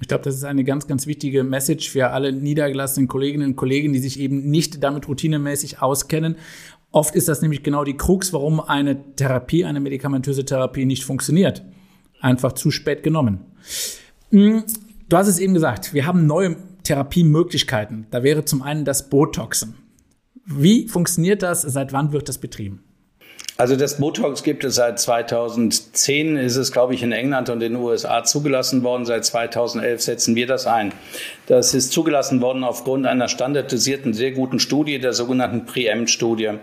Ich 0.00 0.08
glaube, 0.08 0.24
das 0.24 0.34
ist 0.34 0.44
eine 0.44 0.64
ganz, 0.64 0.86
ganz 0.86 1.06
wichtige 1.06 1.44
Message 1.44 1.88
für 1.88 2.10
alle 2.10 2.32
niedergelassenen 2.32 3.06
Kolleginnen 3.08 3.50
und 3.50 3.56
Kollegen, 3.56 3.92
die 3.92 4.00
sich 4.00 4.18
eben 4.18 4.50
nicht 4.50 4.82
damit 4.82 5.08
routinemäßig 5.08 5.80
auskennen. 5.80 6.36
Oft 6.90 7.14
ist 7.14 7.28
das 7.28 7.42
nämlich 7.42 7.62
genau 7.62 7.84
die 7.84 7.96
Krux, 7.96 8.32
warum 8.32 8.60
eine 8.60 9.14
Therapie, 9.14 9.64
eine 9.64 9.80
medikamentöse 9.80 10.44
Therapie 10.44 10.84
nicht 10.84 11.04
funktioniert. 11.04 11.62
Einfach 12.20 12.52
zu 12.52 12.70
spät 12.70 13.02
genommen. 13.02 13.40
Hm, 14.30 14.64
du 15.08 15.16
hast 15.16 15.28
es 15.28 15.38
eben 15.38 15.54
gesagt, 15.54 15.94
wir 15.94 16.06
haben 16.06 16.26
neue 16.26 16.56
Therapiemöglichkeiten. 16.82 18.06
Da 18.10 18.22
wäre 18.22 18.44
zum 18.44 18.62
einen 18.62 18.84
das 18.84 19.10
Botoxen. 19.10 19.74
Wie 20.44 20.88
funktioniert 20.88 21.42
das? 21.42 21.62
Seit 21.62 21.92
wann 21.92 22.12
wird 22.12 22.28
das 22.28 22.38
betrieben? 22.38 22.84
Also 23.56 23.76
das 23.76 23.98
Botox 23.98 24.42
gibt 24.42 24.64
es 24.64 24.74
seit 24.74 24.98
2010, 24.98 26.36
ist 26.36 26.56
es, 26.56 26.72
glaube 26.72 26.94
ich, 26.94 27.04
in 27.04 27.12
England 27.12 27.50
und 27.50 27.62
in 27.62 27.74
den 27.74 27.82
USA 27.82 28.24
zugelassen 28.24 28.82
worden. 28.82 29.06
Seit 29.06 29.24
2011 29.24 30.02
setzen 30.02 30.34
wir 30.34 30.48
das 30.48 30.66
ein. 30.66 30.92
Das 31.46 31.72
ist 31.72 31.92
zugelassen 31.92 32.40
worden 32.40 32.64
aufgrund 32.64 33.06
einer 33.06 33.28
standardisierten, 33.28 34.12
sehr 34.12 34.32
guten 34.32 34.58
Studie, 34.58 34.98
der 34.98 35.12
sogenannten 35.12 35.66
Preempt-Studie. 35.66 36.54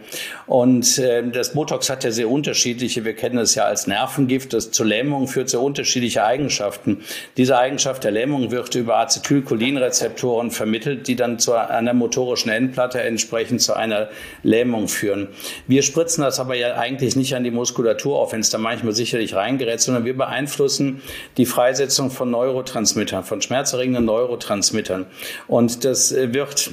Und 0.48 0.98
äh, 0.98 1.24
das 1.30 1.54
Botox 1.54 1.90
hat 1.90 2.04
ja 2.04 2.12
sehr 2.12 2.30
unterschiedliche, 2.30 3.06
wir 3.06 3.14
kennen 3.14 3.38
es 3.38 3.56
ja 3.56 3.64
als 3.64 3.88
Nervengift, 3.88 4.52
das 4.52 4.72
zur 4.72 4.86
Lähmung 4.86 5.30
führt 5.30 5.50
sehr 5.50 5.62
unterschiedliche 5.62 6.26
Eigenschaften. 6.26 7.04
Diese 7.38 7.58
Eigenschaft 7.58 8.04
der 8.04 8.12
Lähmung 8.12 8.52
wird 8.52 8.76
über 8.76 8.98
Acetylcholinrezeptoren 8.98 10.52
vermittelt, 10.52 11.08
die 11.08 11.16
dann 11.16 11.40
zu 11.40 11.54
einer 11.54 11.94
motorischen 11.94 12.52
Endplatte 12.52 13.02
entsprechend 13.02 13.62
zu 13.62 13.76
einer 13.76 14.10
Lähmung 14.44 14.90
führen. 14.90 15.30
Wir 15.68 15.84
spritzen 15.84 16.24
das 16.24 16.40
aber 16.40 16.56
ja 16.56 16.81
eigentlich 16.82 17.16
nicht 17.16 17.36
an 17.36 17.44
die 17.44 17.52
Muskulatur 17.52 18.20
auf, 18.20 18.34
wenn 18.34 18.40
es 18.40 18.50
da 18.50 18.58
manchmal 18.58 18.94
sicherlich 18.94 19.36
reingerät, 19.36 19.80
sondern 19.80 20.04
wir 20.04 20.18
beeinflussen 20.18 21.02
die 21.38 21.46
Freisetzung 21.46 22.10
von 22.12 22.32
Neurotransmittern, 22.32 23.24
von 23.24 23.42
schmerzerregenden 23.42 24.06
Neurotransmittern. 24.06 25.06
Und 25.48 25.86
das 25.86 26.12
äh, 26.12 26.34
wird 26.34 26.72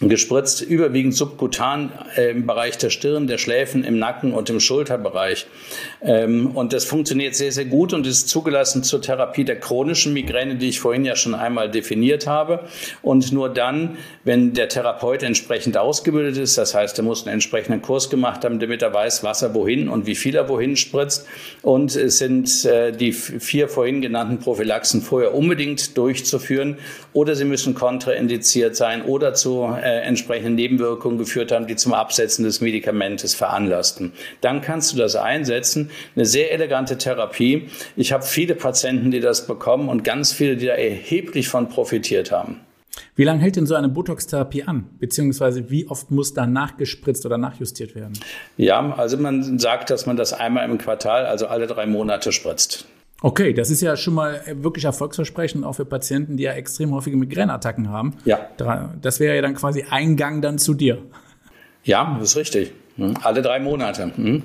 gespritzt, 0.00 0.62
überwiegend 0.62 1.14
subkutan 1.14 1.90
äh, 2.16 2.30
im 2.30 2.46
Bereich 2.46 2.78
der 2.78 2.90
Stirn, 2.90 3.26
der 3.26 3.38
Schläfen, 3.38 3.82
im 3.82 3.98
Nacken 3.98 4.32
und 4.32 4.48
im 4.48 4.60
Schulterbereich. 4.60 5.46
Ähm, 6.00 6.52
und 6.54 6.72
das 6.72 6.84
funktioniert 6.84 7.34
sehr, 7.34 7.50
sehr 7.50 7.64
gut 7.64 7.92
und 7.92 8.06
ist 8.06 8.28
zugelassen 8.28 8.84
zur 8.84 9.02
Therapie 9.02 9.44
der 9.44 9.58
chronischen 9.58 10.12
Migräne, 10.12 10.54
die 10.54 10.68
ich 10.68 10.78
vorhin 10.78 11.04
ja 11.04 11.16
schon 11.16 11.34
einmal 11.34 11.68
definiert 11.68 12.28
habe. 12.28 12.60
Und 13.02 13.32
nur 13.32 13.48
dann, 13.48 13.98
wenn 14.22 14.54
der 14.54 14.68
Therapeut 14.68 15.24
entsprechend 15.24 15.76
ausgebildet 15.76 16.36
ist, 16.36 16.56
das 16.58 16.74
heißt, 16.74 16.96
er 16.98 17.04
muss 17.04 17.26
einen 17.26 17.34
entsprechenden 17.34 17.82
Kurs 17.82 18.08
gemacht 18.08 18.44
haben, 18.44 18.60
damit 18.60 18.82
er 18.82 18.94
weiß, 18.94 19.24
was 19.24 19.42
er 19.42 19.52
wohin 19.54 19.88
und 19.88 20.06
wie 20.06 20.14
viel 20.14 20.36
er 20.36 20.48
wohin 20.48 20.76
spritzt. 20.76 21.26
Und 21.62 21.96
es 21.96 22.18
sind 22.18 22.64
äh, 22.66 22.92
die 22.92 23.12
vier 23.12 23.68
vorhin 23.68 24.00
genannten 24.00 24.38
Prophylaxen 24.38 25.02
vorher 25.02 25.34
unbedingt 25.34 25.98
durchzuführen 25.98 26.78
oder 27.12 27.34
sie 27.34 27.44
müssen 27.44 27.74
kontraindiziert 27.74 28.76
sein 28.76 29.02
oder 29.02 29.34
zu 29.34 29.64
äh, 29.82 29.87
äh, 29.88 30.00
entsprechende 30.00 30.50
Nebenwirkungen 30.52 31.18
geführt 31.18 31.50
haben, 31.52 31.66
die 31.66 31.76
zum 31.76 31.94
Absetzen 31.94 32.44
des 32.44 32.60
Medikamentes 32.60 33.34
veranlassten. 33.34 34.12
Dann 34.40 34.60
kannst 34.60 34.92
du 34.92 34.98
das 34.98 35.16
einsetzen. 35.16 35.90
Eine 36.14 36.26
sehr 36.26 36.52
elegante 36.52 36.98
Therapie. 36.98 37.68
Ich 37.96 38.12
habe 38.12 38.24
viele 38.24 38.54
Patienten, 38.54 39.10
die 39.10 39.20
das 39.20 39.46
bekommen 39.46 39.88
und 39.88 40.04
ganz 40.04 40.32
viele, 40.32 40.56
die 40.56 40.66
da 40.66 40.74
erheblich 40.74 41.48
von 41.48 41.68
profitiert 41.68 42.30
haben. 42.30 42.60
Wie 43.16 43.24
lange 43.24 43.40
hält 43.40 43.56
denn 43.56 43.66
so 43.66 43.74
eine 43.74 43.88
Botox-Therapie 43.88 44.64
an? 44.64 44.86
Beziehungsweise 44.98 45.70
wie 45.70 45.86
oft 45.88 46.10
muss 46.10 46.34
da 46.34 46.46
nachgespritzt 46.46 47.24
oder 47.26 47.38
nachjustiert 47.38 47.94
werden? 47.94 48.12
Ja, 48.56 48.92
also 48.96 49.16
man 49.16 49.58
sagt, 49.58 49.90
dass 49.90 50.06
man 50.06 50.16
das 50.16 50.32
einmal 50.32 50.68
im 50.68 50.78
Quartal, 50.78 51.26
also 51.26 51.46
alle 51.46 51.66
drei 51.66 51.86
Monate 51.86 52.32
spritzt. 52.32 52.86
Okay, 53.20 53.52
das 53.52 53.70
ist 53.70 53.80
ja 53.80 53.96
schon 53.96 54.14
mal 54.14 54.40
wirklich 54.52 54.84
erfolgsversprechend, 54.84 55.64
auch 55.64 55.72
für 55.72 55.84
Patienten, 55.84 56.36
die 56.36 56.44
ja 56.44 56.52
extrem 56.52 56.94
häufige 56.94 57.16
Migräneattacken 57.16 57.90
haben. 57.90 58.14
Ja. 58.24 58.38
Das 59.02 59.18
wäre 59.18 59.34
ja 59.34 59.42
dann 59.42 59.54
quasi 59.54 59.84
Eingang 59.90 60.40
dann 60.40 60.58
zu 60.58 60.74
dir. 60.74 61.02
Ja, 61.82 62.16
das 62.20 62.30
ist 62.30 62.36
richtig. 62.36 62.72
Hm. 62.96 63.14
Alle 63.22 63.42
drei 63.42 63.58
Monate. 63.58 64.12
Hm. 64.14 64.42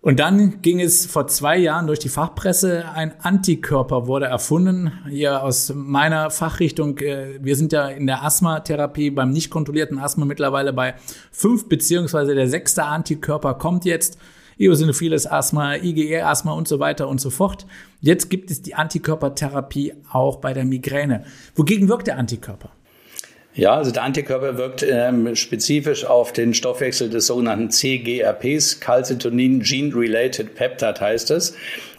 Und 0.00 0.20
dann 0.20 0.60
ging 0.60 0.80
es 0.80 1.06
vor 1.06 1.28
zwei 1.28 1.56
Jahren 1.56 1.86
durch 1.86 1.98
die 1.98 2.10
Fachpresse, 2.10 2.84
ein 2.94 3.14
Antikörper 3.22 4.06
wurde 4.06 4.26
erfunden. 4.26 4.92
Hier 5.08 5.42
aus 5.42 5.72
meiner 5.74 6.30
Fachrichtung, 6.30 6.98
äh, 6.98 7.38
wir 7.40 7.56
sind 7.56 7.72
ja 7.72 7.88
in 7.88 8.06
der 8.06 8.22
Asthmatherapie 8.22 9.10
beim 9.10 9.30
nicht 9.30 9.48
kontrollierten 9.48 9.98
Asthma 9.98 10.26
mittlerweile 10.26 10.74
bei 10.74 10.94
fünf 11.32 11.70
beziehungsweise 11.70 12.34
der 12.34 12.48
sechste 12.48 12.84
Antikörper 12.84 13.54
kommt 13.54 13.86
jetzt 13.86 14.18
eosinophiles 14.58 15.26
Asthma, 15.30 15.76
IgE-Asthma 15.76 16.52
und 16.52 16.68
so 16.68 16.78
weiter 16.78 17.08
und 17.08 17.20
so 17.20 17.30
fort. 17.30 17.66
Jetzt 18.00 18.30
gibt 18.30 18.50
es 18.50 18.62
die 18.62 18.74
Antikörpertherapie 18.74 19.94
auch 20.10 20.36
bei 20.36 20.52
der 20.52 20.64
Migräne. 20.64 21.24
Wogegen 21.54 21.88
wirkt 21.88 22.06
der 22.06 22.18
Antikörper? 22.18 22.70
Ja, 23.56 23.76
also 23.76 23.92
der 23.92 24.02
Antikörper 24.02 24.58
wirkt 24.58 24.82
ähm, 24.82 25.36
spezifisch 25.36 26.04
auf 26.04 26.32
den 26.32 26.54
Stoffwechsel 26.54 27.08
des 27.08 27.28
sogenannten 27.28 27.70
CGRPs, 27.70 28.80
Calcitonin 28.80 29.60
Gene 29.60 29.94
Related 29.94 30.56
Peptide 30.56 31.00
heißt 31.00 31.30
es 31.30 31.54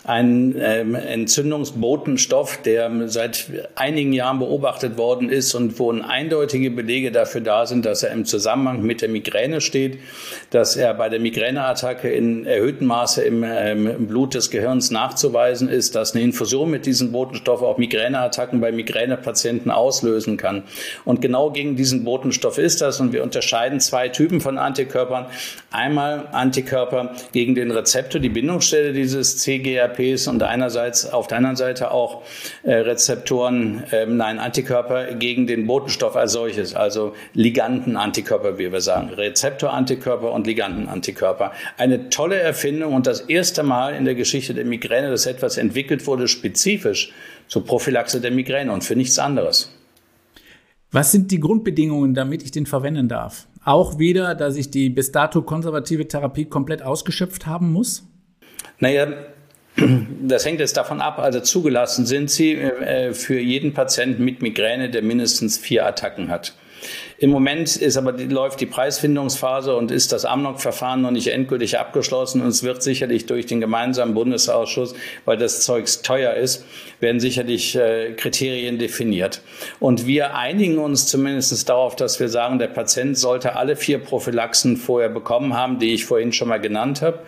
ein 0.08 0.56
ähm, 0.60 0.94
Entzündungsbotenstoff, 0.94 2.62
der 2.62 2.92
seit 3.08 3.48
einigen 3.74 4.14
Jahren 4.14 4.38
beobachtet 4.38 4.98
worden 5.00 5.30
ist 5.30 5.56
und 5.56 5.80
wo 5.80 5.92
eindeutige 5.92 6.70
Belege 6.70 7.12
dafür 7.12 7.42
da 7.42 7.66
sind, 7.66 7.86
dass 7.86 8.04
er 8.04 8.12
im 8.12 8.26
Zusammenhang 8.26 8.84
mit 8.84 9.02
der 9.02 9.10
Migräne 9.10 9.62
steht, 9.62 9.98
dass 10.52 10.76
er 10.76 10.94
bei 10.94 11.10
der 11.10 11.20
Migräneattacke 11.20 12.10
in 12.10 12.46
erhöhtem 12.46 12.86
Maße 12.88 13.24
im, 13.24 13.44
ähm, 13.44 13.88
im 13.88 14.08
Blut 14.08 14.36
des 14.36 14.52
Gehirns 14.52 14.92
nachzuweisen 14.92 15.70
ist, 15.70 15.96
dass 15.96 16.14
eine 16.14 16.24
Infusion 16.24 16.70
mit 16.70 16.86
diesem 16.86 17.12
Botenstoff 17.12 17.64
auch 17.64 17.80
Migräneattacken 17.80 18.62
bei 18.62 18.72
Migränepatienten 18.72 19.72
auslösen 19.72 20.38
kann. 20.38 20.64
Und 21.04 21.22
genau 21.22 21.50
gegen 21.50 21.76
diesen 21.76 22.04
Botenstoff 22.04 22.60
ist 22.60 22.82
das 22.82 23.00
und 23.00 23.12
wir 23.12 23.24
unterscheiden 23.24 23.80
zwei 23.80 24.10
Typen 24.10 24.40
von 24.40 24.60
Antikörpern. 24.60 25.26
Einmal 25.72 26.28
Antikörper 26.32 27.16
gegen 27.32 27.56
den 27.56 27.72
Rezeptor, 27.72 28.22
die 28.22 28.30
Bindungsstelle 28.30 28.94
dieses 28.94 29.40
CGRP 29.40 29.95
GAPs 29.96 30.28
und 30.28 30.44
einerseits 30.44 31.12
auf 31.12 31.28
der 31.28 31.38
anderen 31.38 31.56
Seite 31.56 31.92
auch 31.92 32.24
äh, 32.64 32.74
Rezeptoren, 32.74 33.84
äh, 33.92 34.06
nein, 34.06 34.40
Antikörper 34.40 35.14
gegen 35.16 35.48
den 35.48 35.68
Botenstoff 35.68 36.16
als 36.16 36.34
solches, 36.34 36.76
also 36.76 37.14
Ligandenantikörper, 37.34 38.58
wie 38.58 38.72
wir 38.72 38.82
sagen, 38.82 39.10
Rezeptorantikörper 39.10 40.32
und 40.32 40.48
Ligandenantikörper. 40.48 41.52
Eine 41.78 42.10
tolle 42.10 42.40
Erfindung 42.40 42.94
und 42.94 43.08
das 43.08 43.22
erste 43.22 43.64
Mal 43.64 43.96
in 43.96 44.06
der 44.06 44.16
Geschichte 44.16 44.54
der 44.54 44.66
Migräne, 44.66 45.10
dass 45.10 45.26
etwas 45.26 45.58
entwickelt 45.58 46.06
wurde, 46.08 46.28
spezifisch 46.28 47.12
zur 47.48 47.66
Prophylaxe 47.66 48.22
der 48.22 48.32
Migräne 48.32 48.72
und 48.72 48.84
für 48.84 48.96
nichts 48.96 49.20
anderes. 49.20 49.72
Was 50.92 51.12
sind 51.12 51.32
die 51.32 51.40
Grundbedingungen, 51.40 52.14
damit 52.14 52.44
ich 52.44 52.52
den 52.52 52.66
verwenden 52.66 53.10
darf? 53.10 53.48
Auch 53.64 54.00
wieder, 54.00 54.36
dass 54.36 54.56
ich 54.56 54.70
die 54.70 54.90
bis 54.90 55.12
dato 55.12 55.42
konservative 55.42 56.08
Therapie 56.08 56.46
komplett 56.46 56.84
ausgeschöpft 56.84 57.46
haben 57.46 57.74
muss? 57.74 58.08
Naja, 58.80 59.08
das 60.22 60.46
hängt 60.46 60.60
jetzt 60.60 60.78
davon 60.78 61.02
ab, 61.02 61.20
also 61.20 61.40
zugelassen 61.40 62.06
sind 62.06 62.32
sie 62.32 62.54
äh, 62.54 63.14
für 63.14 63.40
jeden 63.40 63.74
Patienten 63.74 64.24
mit 64.24 64.42
Migräne, 64.42 64.90
der 64.90 65.02
mindestens 65.02 65.58
vier 65.58 65.86
Attacken 65.86 66.30
hat. 66.30 66.54
Im 67.18 67.30
Moment 67.30 67.78
ist 67.78 67.96
aber 67.96 68.12
läuft 68.12 68.60
die 68.60 68.66
Preisfindungsphase 68.66 69.74
und 69.76 69.90
ist 69.90 70.12
das 70.12 70.26
Amnok-Verfahren 70.26 71.02
noch 71.02 71.12
nicht 71.12 71.28
endgültig 71.28 71.80
abgeschlossen. 71.80 72.42
Und 72.42 72.50
es 72.50 72.64
wird 72.64 72.84
sicherlich 72.84 73.26
durch 73.26 73.46
den 73.46 73.62
gemeinsamen 73.62 74.14
Bundesausschuss, 74.14 74.96
weil 75.24 75.38
das 75.38 75.62
Zeugs 75.62 76.02
teuer 76.02 76.34
ist, 76.34 76.66
werden 77.00 77.22
sicherlich 77.22 77.76
äh, 77.78 78.12
Kriterien 78.14 78.80
definiert. 78.80 79.42
Und 79.80 80.06
wir 80.06 80.36
einigen 80.36 80.78
uns 80.78 81.08
zumindest 81.08 81.70
darauf, 81.70 81.96
dass 81.96 82.20
wir 82.20 82.28
sagen, 82.28 82.60
der 82.60 82.68
Patient 82.68 83.18
sollte 83.18 83.56
alle 83.56 83.78
vier 83.78 84.00
Prophylaxen 84.00 84.76
vorher 84.76 85.10
bekommen 85.10 85.56
haben, 85.56 85.80
die 85.80 85.94
ich 85.94 86.06
vorhin 86.06 86.34
schon 86.34 86.50
mal 86.50 86.60
genannt 86.60 87.02
habe. 87.02 87.20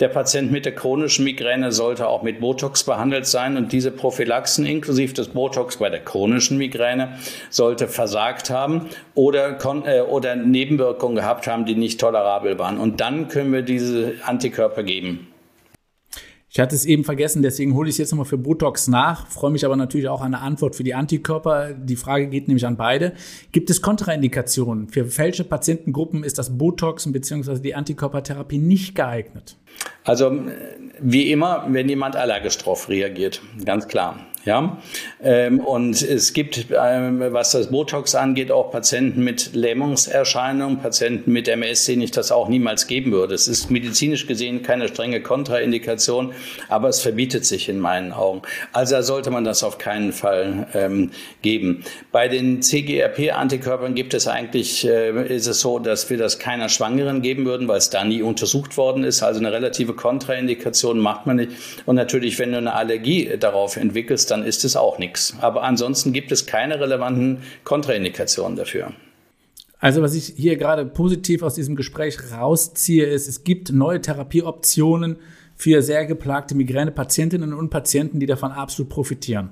Der 0.00 0.08
Patient 0.08 0.50
mit 0.50 0.64
der 0.64 0.74
chronischen 0.74 1.24
Migräne 1.24 1.72
sollte 1.72 2.08
auch 2.08 2.22
mit 2.22 2.40
Botox 2.40 2.84
behandelt 2.84 3.26
sein 3.26 3.58
und 3.58 3.72
diese 3.72 3.90
Prophylaxen 3.90 4.64
inklusive 4.64 5.12
des 5.12 5.28
Botox 5.28 5.76
bei 5.76 5.90
der 5.90 6.00
chronischen 6.00 6.56
Migräne 6.56 7.18
sollte 7.50 7.86
versagt 7.86 8.48
haben 8.48 8.88
oder, 9.14 9.25
äh, 9.34 10.00
oder 10.02 10.36
Nebenwirkungen 10.36 11.16
gehabt 11.16 11.46
haben, 11.46 11.66
die 11.66 11.74
nicht 11.74 12.00
tolerabel 12.00 12.58
waren. 12.58 12.78
Und 12.78 13.00
dann 13.00 13.28
können 13.28 13.52
wir 13.52 13.62
diese 13.62 14.14
Antikörper 14.24 14.82
geben. 14.82 15.28
Ich 16.56 16.60
hatte 16.60 16.74
es 16.74 16.86
eben 16.86 17.04
vergessen, 17.04 17.42
deswegen 17.42 17.74
hole 17.74 17.86
ich 17.86 17.96
es 17.96 17.98
jetzt 17.98 18.12
nochmal 18.12 18.24
für 18.24 18.38
Botox 18.38 18.88
nach, 18.88 19.26
freue 19.26 19.50
mich 19.50 19.66
aber 19.66 19.76
natürlich 19.76 20.08
auch 20.08 20.22
an 20.22 20.32
eine 20.32 20.42
Antwort 20.42 20.74
für 20.74 20.84
die 20.84 20.94
Antikörper. 20.94 21.74
Die 21.74 21.96
Frage 21.96 22.28
geht 22.28 22.48
nämlich 22.48 22.64
an 22.64 22.78
beide. 22.78 23.12
Gibt 23.52 23.68
es 23.68 23.82
Kontraindikationen? 23.82 24.88
Für 24.88 25.18
welche 25.18 25.44
Patientengruppen 25.44 26.24
ist 26.24 26.38
das 26.38 26.56
Botox 26.56 27.12
bzw. 27.12 27.58
die 27.58 27.74
Antikörpertherapie 27.74 28.56
nicht 28.56 28.94
geeignet? 28.94 29.58
Also 30.04 30.32
wie 30.98 31.30
immer, 31.30 31.66
wenn 31.68 31.90
jemand 31.90 32.16
allergisch 32.16 32.56
drauf 32.56 32.88
reagiert, 32.88 33.42
ganz 33.66 33.86
klar. 33.86 34.18
Ja, 34.46 34.78
ähm, 35.20 35.58
und 35.58 36.00
es 36.02 36.32
gibt, 36.32 36.66
ähm, 36.70 37.20
was 37.32 37.50
das 37.50 37.66
Botox 37.66 38.14
angeht, 38.14 38.52
auch 38.52 38.70
Patienten 38.70 39.24
mit 39.24 39.56
Lähmungserscheinungen, 39.56 40.78
Patienten 40.78 41.32
mit 41.32 41.48
MS, 41.48 41.86
denen 41.86 42.02
ich 42.02 42.12
das 42.12 42.30
auch 42.30 42.48
niemals 42.48 42.86
geben 42.86 43.10
würde. 43.10 43.34
Es 43.34 43.48
ist 43.48 43.72
medizinisch 43.72 44.28
gesehen 44.28 44.62
keine 44.62 44.86
strenge 44.86 45.20
Kontraindikation, 45.20 46.32
aber 46.68 46.88
es 46.88 47.00
verbietet 47.00 47.44
sich 47.44 47.68
in 47.68 47.80
meinen 47.80 48.12
Augen. 48.12 48.42
Also 48.72 49.02
sollte 49.02 49.32
man 49.32 49.42
das 49.42 49.64
auf 49.64 49.78
keinen 49.78 50.12
Fall 50.12 50.68
ähm, 50.74 51.10
geben. 51.42 51.82
Bei 52.12 52.28
den 52.28 52.62
CGRP-Antikörpern 52.62 53.96
gibt 53.96 54.14
es 54.14 54.28
eigentlich, 54.28 54.86
äh, 54.86 55.26
ist 55.26 55.48
es 55.48 55.58
so, 55.58 55.80
dass 55.80 56.08
wir 56.08 56.18
das 56.18 56.38
keiner 56.38 56.68
Schwangeren 56.68 57.20
geben 57.20 57.46
würden, 57.46 57.66
weil 57.66 57.78
es 57.78 57.90
da 57.90 58.04
nie 58.04 58.22
untersucht 58.22 58.76
worden 58.76 59.02
ist. 59.02 59.24
Also 59.24 59.40
eine 59.40 59.50
relative 59.50 59.94
Kontraindikation 59.94 61.00
macht 61.00 61.26
man 61.26 61.34
nicht. 61.34 61.50
Und 61.84 61.96
natürlich, 61.96 62.38
wenn 62.38 62.52
du 62.52 62.58
eine 62.58 62.74
Allergie 62.74 63.36
darauf 63.40 63.76
entwickelst, 63.76 64.30
dann 64.30 64.35
ist 64.42 64.64
es 64.64 64.76
auch 64.76 64.98
nichts. 64.98 65.34
Aber 65.40 65.62
ansonsten 65.62 66.12
gibt 66.12 66.32
es 66.32 66.46
keine 66.46 66.80
relevanten 66.80 67.38
Kontraindikationen 67.64 68.56
dafür. 68.56 68.92
Also 69.78 70.02
was 70.02 70.14
ich 70.14 70.32
hier 70.36 70.56
gerade 70.56 70.86
positiv 70.86 71.42
aus 71.42 71.54
diesem 71.54 71.76
Gespräch 71.76 72.18
rausziehe, 72.32 73.06
ist, 73.06 73.28
es 73.28 73.44
gibt 73.44 73.72
neue 73.72 74.00
Therapieoptionen 74.00 75.16
für 75.54 75.82
sehr 75.82 76.06
geplagte 76.06 76.54
Migränepatientinnen 76.54 77.52
und 77.52 77.70
Patienten, 77.70 78.20
die 78.20 78.26
davon 78.26 78.52
absolut 78.52 78.90
profitieren. 78.90 79.50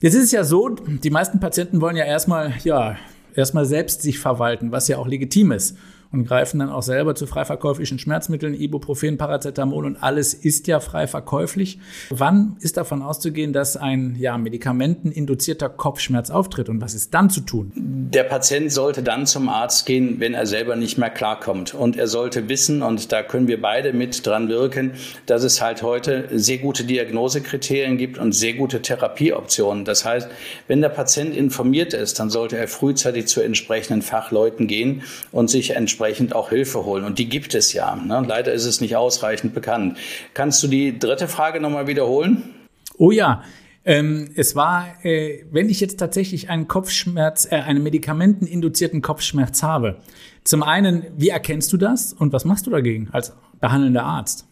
Jetzt 0.00 0.14
ist 0.14 0.24
es 0.24 0.32
ja 0.32 0.44
so, 0.44 0.68
die 0.68 1.10
meisten 1.10 1.40
Patienten 1.40 1.80
wollen 1.80 1.96
ja 1.96 2.04
erstmal, 2.04 2.54
ja, 2.64 2.96
erstmal 3.34 3.64
selbst 3.64 4.02
sich 4.02 4.18
verwalten, 4.18 4.72
was 4.72 4.88
ja 4.88 4.98
auch 4.98 5.06
legitim 5.06 5.52
ist 5.52 5.76
und 6.12 6.24
greifen 6.24 6.58
dann 6.58 6.70
auch 6.70 6.82
selber 6.82 7.14
zu 7.14 7.26
frei 7.26 7.44
verkäuflichen 7.44 7.98
Schmerzmitteln, 7.98 8.54
Ibuprofen, 8.54 9.16
Paracetamol 9.16 9.86
und 9.86 10.02
alles 10.02 10.34
ist 10.34 10.66
ja 10.66 10.80
frei 10.80 11.06
verkäuflich. 11.06 11.78
Wann 12.10 12.56
ist 12.60 12.76
davon 12.76 13.02
auszugehen, 13.02 13.52
dass 13.52 13.76
ein 13.76 14.16
ja, 14.18 14.36
medikamenteninduzierter 14.36 15.68
Kopfschmerz 15.68 16.30
auftritt 16.30 16.68
und 16.68 16.80
was 16.80 16.94
ist 16.94 17.14
dann 17.14 17.30
zu 17.30 17.42
tun? 17.42 17.72
Der 17.76 18.24
Patient 18.24 18.72
sollte 18.72 19.02
dann 19.02 19.26
zum 19.26 19.48
Arzt 19.48 19.86
gehen, 19.86 20.16
wenn 20.18 20.34
er 20.34 20.46
selber 20.46 20.74
nicht 20.74 20.98
mehr 20.98 21.10
klarkommt 21.10 21.74
und 21.74 21.96
er 21.96 22.08
sollte 22.08 22.48
wissen 22.48 22.82
und 22.82 23.12
da 23.12 23.22
können 23.22 23.46
wir 23.46 23.60
beide 23.60 23.92
mit 23.92 24.26
dran 24.26 24.48
wirken, 24.48 24.92
dass 25.26 25.44
es 25.44 25.62
halt 25.62 25.82
heute 25.82 26.28
sehr 26.32 26.58
gute 26.58 26.84
Diagnosekriterien 26.84 27.98
gibt 27.98 28.18
und 28.18 28.32
sehr 28.32 28.54
gute 28.54 28.82
Therapieoptionen. 28.82 29.84
Das 29.84 30.04
heißt, 30.04 30.28
wenn 30.66 30.80
der 30.80 30.88
Patient 30.88 31.36
informiert 31.36 31.94
ist, 31.94 32.18
dann 32.18 32.30
sollte 32.30 32.56
er 32.56 32.66
frühzeitig 32.66 33.28
zu 33.28 33.40
entsprechenden 33.40 34.02
Fachleuten 34.02 34.66
gehen 34.66 35.02
und 35.30 35.48
sich 35.50 35.76
entsprechend 35.76 35.99
entsprechend 36.00 36.34
auch 36.34 36.48
Hilfe 36.48 36.84
holen. 36.84 37.04
Und 37.04 37.18
die 37.18 37.28
gibt 37.28 37.54
es 37.54 37.74
ja. 37.74 37.94
Ne? 37.94 38.24
Leider 38.26 38.52
ist 38.52 38.64
es 38.64 38.80
nicht 38.80 38.96
ausreichend 38.96 39.54
bekannt. 39.54 39.98
Kannst 40.32 40.62
du 40.62 40.66
die 40.66 40.98
dritte 40.98 41.28
Frage 41.28 41.60
nochmal 41.60 41.86
wiederholen? 41.86 42.54
Oh 42.96 43.10
ja. 43.10 43.42
Ähm, 43.84 44.30
es 44.34 44.56
war, 44.56 44.86
äh, 45.04 45.44
wenn 45.50 45.68
ich 45.68 45.80
jetzt 45.80 45.98
tatsächlich 45.98 46.48
einen 46.48 46.68
Kopfschmerz, 46.68 47.46
äh, 47.50 47.56
einen 47.56 47.82
medikamenteninduzierten 47.82 49.02
Kopfschmerz 49.02 49.62
habe. 49.62 49.98
Zum 50.44 50.62
einen, 50.62 51.04
wie 51.16 51.28
erkennst 51.28 51.72
du 51.72 51.76
das 51.76 52.14
und 52.14 52.32
was 52.32 52.44
machst 52.44 52.66
du 52.66 52.70
dagegen 52.70 53.08
als 53.12 53.34
behandelnder 53.60 54.04
Arzt? 54.04 54.46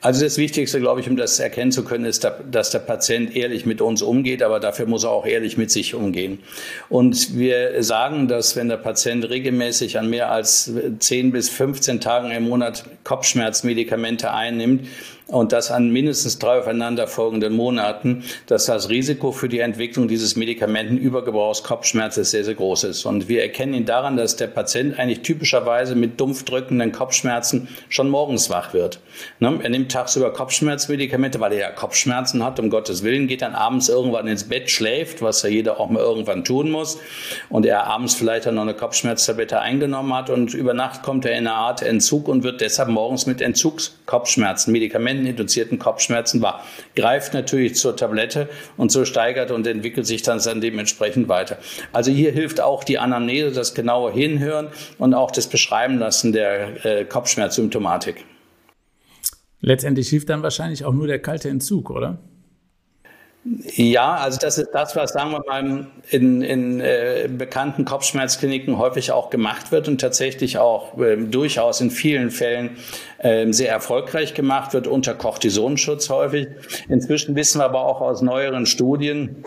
Also 0.00 0.24
das 0.24 0.36
Wichtigste, 0.36 0.80
glaube 0.80 1.00
ich, 1.00 1.08
um 1.08 1.16
das 1.16 1.38
erkennen 1.38 1.72
zu 1.72 1.84
können, 1.84 2.04
ist, 2.04 2.26
dass 2.50 2.70
der 2.70 2.80
Patient 2.80 3.34
ehrlich 3.34 3.66
mit 3.66 3.80
uns 3.80 4.02
umgeht, 4.02 4.42
aber 4.42 4.60
dafür 4.60 4.86
muss 4.86 5.04
er 5.04 5.10
auch 5.10 5.26
ehrlich 5.26 5.56
mit 5.56 5.70
sich 5.70 5.94
umgehen. 5.94 6.38
Und 6.88 7.36
wir 7.38 7.82
sagen, 7.82 8.28
dass 8.28 8.56
wenn 8.56 8.68
der 8.68 8.76
Patient 8.76 9.28
regelmäßig 9.28 9.98
an 9.98 10.10
mehr 10.10 10.30
als 10.30 10.70
10 10.98 11.32
bis 11.32 11.48
15 11.48 12.00
Tagen 12.00 12.30
im 12.30 12.48
Monat 12.48 12.84
Kopfschmerzmedikamente 13.04 14.32
einnimmt, 14.32 14.86
und 15.30 15.52
das 15.52 15.70
an 15.70 15.90
mindestens 15.90 16.38
drei 16.38 16.58
aufeinanderfolgenden 16.58 17.54
Monaten, 17.54 18.24
dass 18.46 18.66
das 18.66 18.88
Risiko 18.88 19.32
für 19.32 19.48
die 19.48 19.60
Entwicklung 19.60 20.08
dieses 20.08 20.36
Medikamentenübergebrauchs 20.36 21.62
Kopfschmerzes 21.62 22.32
sehr, 22.32 22.44
sehr 22.44 22.54
groß 22.54 22.84
ist. 22.84 23.04
Und 23.04 23.28
wir 23.28 23.42
erkennen 23.42 23.74
ihn 23.74 23.86
daran, 23.86 24.16
dass 24.16 24.36
der 24.36 24.48
Patient 24.48 24.98
eigentlich 24.98 25.22
typischerweise 25.22 25.94
mit 25.94 26.20
dumpf 26.20 26.44
drückenden 26.44 26.92
Kopfschmerzen 26.92 27.68
schon 27.88 28.08
morgens 28.08 28.50
wach 28.50 28.74
wird. 28.74 28.98
Ne? 29.38 29.58
Er 29.62 29.68
nimmt 29.70 29.92
tagsüber 29.92 30.32
Kopfschmerzmedikamente, 30.32 31.38
weil 31.38 31.52
er 31.52 31.58
ja 31.58 31.70
Kopfschmerzen 31.70 32.44
hat, 32.44 32.58
um 32.58 32.68
Gottes 32.68 33.04
Willen, 33.04 33.28
geht 33.28 33.42
dann 33.42 33.54
abends 33.54 33.88
irgendwann 33.88 34.26
ins 34.26 34.44
Bett, 34.44 34.70
schläft, 34.70 35.22
was 35.22 35.42
ja 35.42 35.48
jeder 35.48 35.78
auch 35.78 35.90
mal 35.90 36.00
irgendwann 36.00 36.44
tun 36.44 36.70
muss. 36.70 36.98
Und 37.48 37.66
er 37.66 37.86
abends 37.86 38.14
vielleicht 38.14 38.46
dann 38.46 38.56
noch 38.56 38.62
eine 38.62 38.74
Kopfschmerztablette 38.74 39.60
eingenommen 39.60 40.12
hat 40.14 40.30
und 40.30 40.54
über 40.54 40.74
Nacht 40.74 41.02
kommt 41.02 41.24
er 41.24 41.32
in 41.32 41.46
eine 41.46 41.54
Art 41.54 41.82
Entzug 41.82 42.26
und 42.26 42.42
wird 42.42 42.60
deshalb 42.60 42.88
morgens 42.88 43.26
mit 43.26 43.40
Entzugskopfschmerzen, 43.40 44.72
Medikamenten 44.72 45.19
medikamenteninduzierten 45.20 45.78
Kopfschmerzen 45.78 46.42
war. 46.42 46.64
Greift 46.96 47.34
natürlich 47.34 47.74
zur 47.76 47.96
Tablette 47.96 48.48
und 48.76 48.90
so 48.90 49.04
steigert 49.04 49.50
und 49.50 49.66
entwickelt 49.66 50.06
sich 50.06 50.22
dann, 50.22 50.40
dann 50.40 50.60
dementsprechend 50.60 51.28
weiter. 51.28 51.58
Also 51.92 52.10
hier 52.10 52.32
hilft 52.32 52.60
auch 52.60 52.84
die 52.84 52.98
Anamnese, 52.98 53.52
das 53.52 53.74
genaue 53.74 54.12
Hinhören 54.12 54.68
und 54.98 55.14
auch 55.14 55.30
das 55.30 55.46
Beschreiben 55.46 55.98
lassen 55.98 56.32
der 56.32 56.84
äh, 56.84 57.04
Kopfschmerzsymptomatik. 57.04 58.24
Letztendlich 59.60 60.08
hilft 60.08 60.30
dann 60.30 60.42
wahrscheinlich 60.42 60.84
auch 60.84 60.94
nur 60.94 61.06
der 61.06 61.20
kalte 61.20 61.50
Entzug, 61.50 61.90
oder? 61.90 62.18
Ja, 63.42 64.16
also 64.16 64.38
das 64.38 64.58
ist 64.58 64.70
das, 64.72 64.94
was, 64.96 65.12
sagen 65.12 65.30
wir 65.30 65.42
mal, 65.46 65.86
in, 66.10 66.42
in 66.42 66.80
äh, 66.80 67.26
bekannten 67.26 67.86
Kopfschmerzkliniken 67.86 68.76
häufig 68.76 69.12
auch 69.12 69.30
gemacht 69.30 69.72
wird 69.72 69.88
und 69.88 69.98
tatsächlich 69.98 70.58
auch 70.58 70.98
äh, 70.98 71.16
durchaus 71.16 71.80
in 71.80 71.90
vielen 71.90 72.30
Fällen 72.30 72.76
äh, 73.18 73.50
sehr 73.50 73.70
erfolgreich 73.72 74.34
gemacht 74.34 74.74
wird, 74.74 74.86
unter 74.86 75.14
Cortisonschutz 75.14 76.10
häufig. 76.10 76.48
Inzwischen 76.90 77.34
wissen 77.34 77.60
wir 77.60 77.64
aber 77.64 77.86
auch 77.86 78.02
aus 78.02 78.20
neueren 78.20 78.66
Studien, 78.66 79.42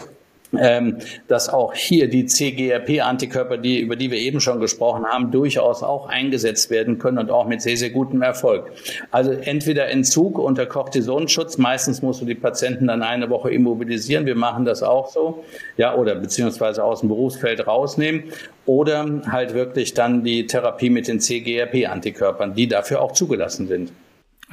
ähm, 0.60 0.98
dass 1.28 1.50
auch 1.50 1.74
hier 1.74 2.08
die 2.08 2.26
CGRP-Antikörper, 2.26 3.58
die, 3.58 3.80
über 3.80 3.96
die 3.96 4.12
wir 4.12 4.20
eben 4.20 4.40
schon 4.40 4.60
gesprochen 4.60 5.06
haben, 5.06 5.32
durchaus 5.32 5.84
auch 5.84 6.08
eingesetzt 6.08 6.70
werden 6.70 7.00
können 7.00 7.18
und 7.18 7.32
auch 7.32 7.48
mit 7.48 7.62
sehr, 7.62 7.78
sehr 7.78 7.90
gutem 7.90 8.22
Erfolg. 8.22 8.72
Also 9.12 9.32
entweder 9.32 9.90
Entzug 9.90 10.38
unter 10.38 10.66
Cortisonschutz, 10.66 11.58
meistens 11.58 12.02
musst 12.02 12.22
du 12.22 12.26
die 12.26 12.36
Patienten 12.36 12.88
dann 12.88 13.02
eine 13.02 13.30
Woche 13.30 13.52
immobilisieren, 13.52 14.26
wir 14.26 14.36
machen 14.36 14.66
das 14.66 14.84
auch 14.84 15.10
so, 15.10 15.44
ja, 15.78 15.96
oder 15.96 16.16
beziehungsweise 16.16 16.84
aus 16.84 17.02
dem 17.02 17.10
Berufsfeld 17.10 17.66
rausnehmen, 17.68 18.26
oder 18.66 19.22
halt 19.30 19.54
wirklich 19.54 19.94
dann 19.94 20.24
die 20.24 20.48
Therapie 20.48 20.90
mit 20.90 21.08
den 21.08 21.20
CGRP-Antikörpern, 21.20 22.54
die 22.54 22.68
dafür 22.68 23.02
auch 23.02 23.12
zugelassen 23.12 23.68
sind. 23.68 23.92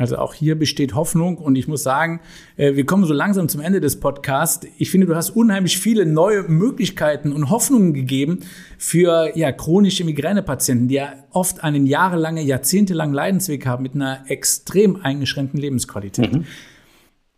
Also 0.00 0.16
auch 0.16 0.32
hier 0.32 0.58
besteht 0.58 0.94
Hoffnung 0.94 1.36
und 1.36 1.56
ich 1.56 1.68
muss 1.68 1.82
sagen, 1.82 2.20
äh, 2.56 2.74
wir 2.74 2.86
kommen 2.86 3.04
so 3.04 3.12
langsam 3.12 3.50
zum 3.50 3.60
Ende 3.60 3.82
des 3.82 4.00
Podcasts. 4.00 4.66
Ich 4.78 4.90
finde, 4.90 5.06
du 5.06 5.14
hast 5.14 5.28
unheimlich 5.28 5.76
viele 5.76 6.06
neue 6.06 6.44
Möglichkeiten 6.44 7.32
und 7.32 7.50
Hoffnungen 7.50 7.92
gegeben 7.92 8.40
für 8.78 9.36
ja, 9.36 9.52
chronische 9.52 10.04
Migränepatienten, 10.04 10.88
die 10.88 10.94
ja 10.94 11.12
oft 11.32 11.62
einen 11.62 11.84
jahrelangen, 11.84 12.46
jahrzehntelangen 12.46 13.14
Leidensweg 13.14 13.66
haben 13.66 13.82
mit 13.82 13.94
einer 13.94 14.24
extrem 14.28 14.96
eingeschränkten 15.02 15.60
Lebensqualität. 15.60 16.32
Mhm. 16.32 16.46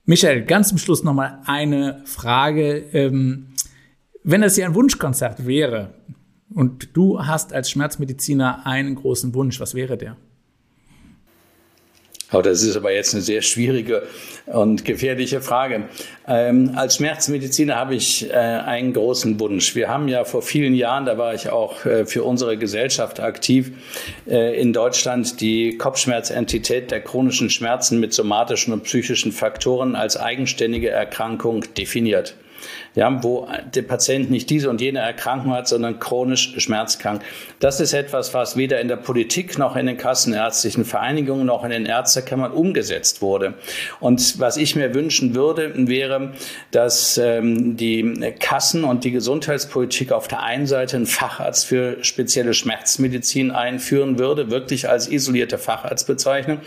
Michael, 0.04 0.42
ganz 0.44 0.68
zum 0.68 0.78
Schluss 0.78 1.02
nochmal 1.02 1.40
eine 1.46 2.02
Frage. 2.04 2.76
Ähm, 2.92 3.48
wenn 4.22 4.40
das 4.40 4.56
ja 4.56 4.66
ein 4.66 4.76
Wunschkonzert 4.76 5.48
wäre 5.48 5.94
und 6.54 6.96
du 6.96 7.26
hast 7.26 7.52
als 7.52 7.72
Schmerzmediziner 7.72 8.64
einen 8.68 8.94
großen 8.94 9.34
Wunsch, 9.34 9.58
was 9.58 9.74
wäre 9.74 9.98
der? 9.98 10.16
Oh, 12.34 12.40
das 12.40 12.62
ist 12.62 12.76
aber 12.76 12.92
jetzt 12.92 13.12
eine 13.12 13.22
sehr 13.22 13.42
schwierige 13.42 14.04
und 14.46 14.86
gefährliche 14.86 15.42
Frage. 15.42 15.84
Ähm, 16.26 16.72
als 16.76 16.96
Schmerzmediziner 16.96 17.76
habe 17.76 17.94
ich 17.94 18.30
äh, 18.30 18.32
einen 18.32 18.94
großen 18.94 19.38
Wunsch. 19.38 19.74
Wir 19.74 19.88
haben 19.88 20.08
ja 20.08 20.24
vor 20.24 20.40
vielen 20.40 20.74
Jahren, 20.74 21.04
da 21.04 21.18
war 21.18 21.34
ich 21.34 21.50
auch 21.50 21.84
äh, 21.84 22.06
für 22.06 22.24
unsere 22.24 22.56
Gesellschaft 22.56 23.20
aktiv, 23.20 23.72
äh, 24.26 24.58
in 24.58 24.72
Deutschland 24.72 25.42
die 25.42 25.76
Kopfschmerzentität 25.76 26.90
der 26.90 27.02
chronischen 27.02 27.50
Schmerzen 27.50 28.00
mit 28.00 28.14
somatischen 28.14 28.72
und 28.72 28.84
psychischen 28.84 29.30
Faktoren 29.30 29.94
als 29.94 30.16
eigenständige 30.16 30.88
Erkrankung 30.88 31.64
definiert 31.76 32.34
ja, 32.94 33.22
wo 33.22 33.48
der 33.74 33.82
Patient 33.82 34.30
nicht 34.30 34.50
diese 34.50 34.68
und 34.68 34.80
jene 34.80 34.98
Erkrankung 34.98 35.52
hat, 35.52 35.66
sondern 35.66 35.98
chronisch 35.98 36.54
schmerzkrank. 36.58 37.22
Das 37.58 37.80
ist 37.80 37.94
etwas, 37.94 38.34
was 38.34 38.56
weder 38.56 38.80
in 38.80 38.88
der 38.88 38.96
Politik 38.96 39.58
noch 39.58 39.76
in 39.76 39.86
den 39.86 39.96
kassenärztlichen 39.96 40.84
Vereinigungen 40.84 41.46
noch 41.46 41.64
in 41.64 41.70
den 41.70 41.86
Ärztekammern 41.86 42.52
umgesetzt 42.52 43.22
wurde. 43.22 43.54
Und 44.00 44.38
was 44.40 44.56
ich 44.56 44.76
mir 44.76 44.94
wünschen 44.94 45.34
würde, 45.34 45.72
wäre, 45.88 46.32
dass 46.70 47.16
ähm, 47.16 47.76
die 47.76 48.34
Kassen 48.38 48.84
und 48.84 49.04
die 49.04 49.10
Gesundheitspolitik 49.10 50.12
auf 50.12 50.28
der 50.28 50.42
einen 50.42 50.66
Seite 50.66 50.96
einen 50.96 51.06
Facharzt 51.06 51.66
für 51.66 52.04
spezielle 52.04 52.52
Schmerzmedizin 52.52 53.50
einführen 53.50 54.18
würde, 54.18 54.50
wirklich 54.50 54.88
als 54.88 55.08
isolierte 55.08 55.56
Facharztbezeichnung 55.56 56.58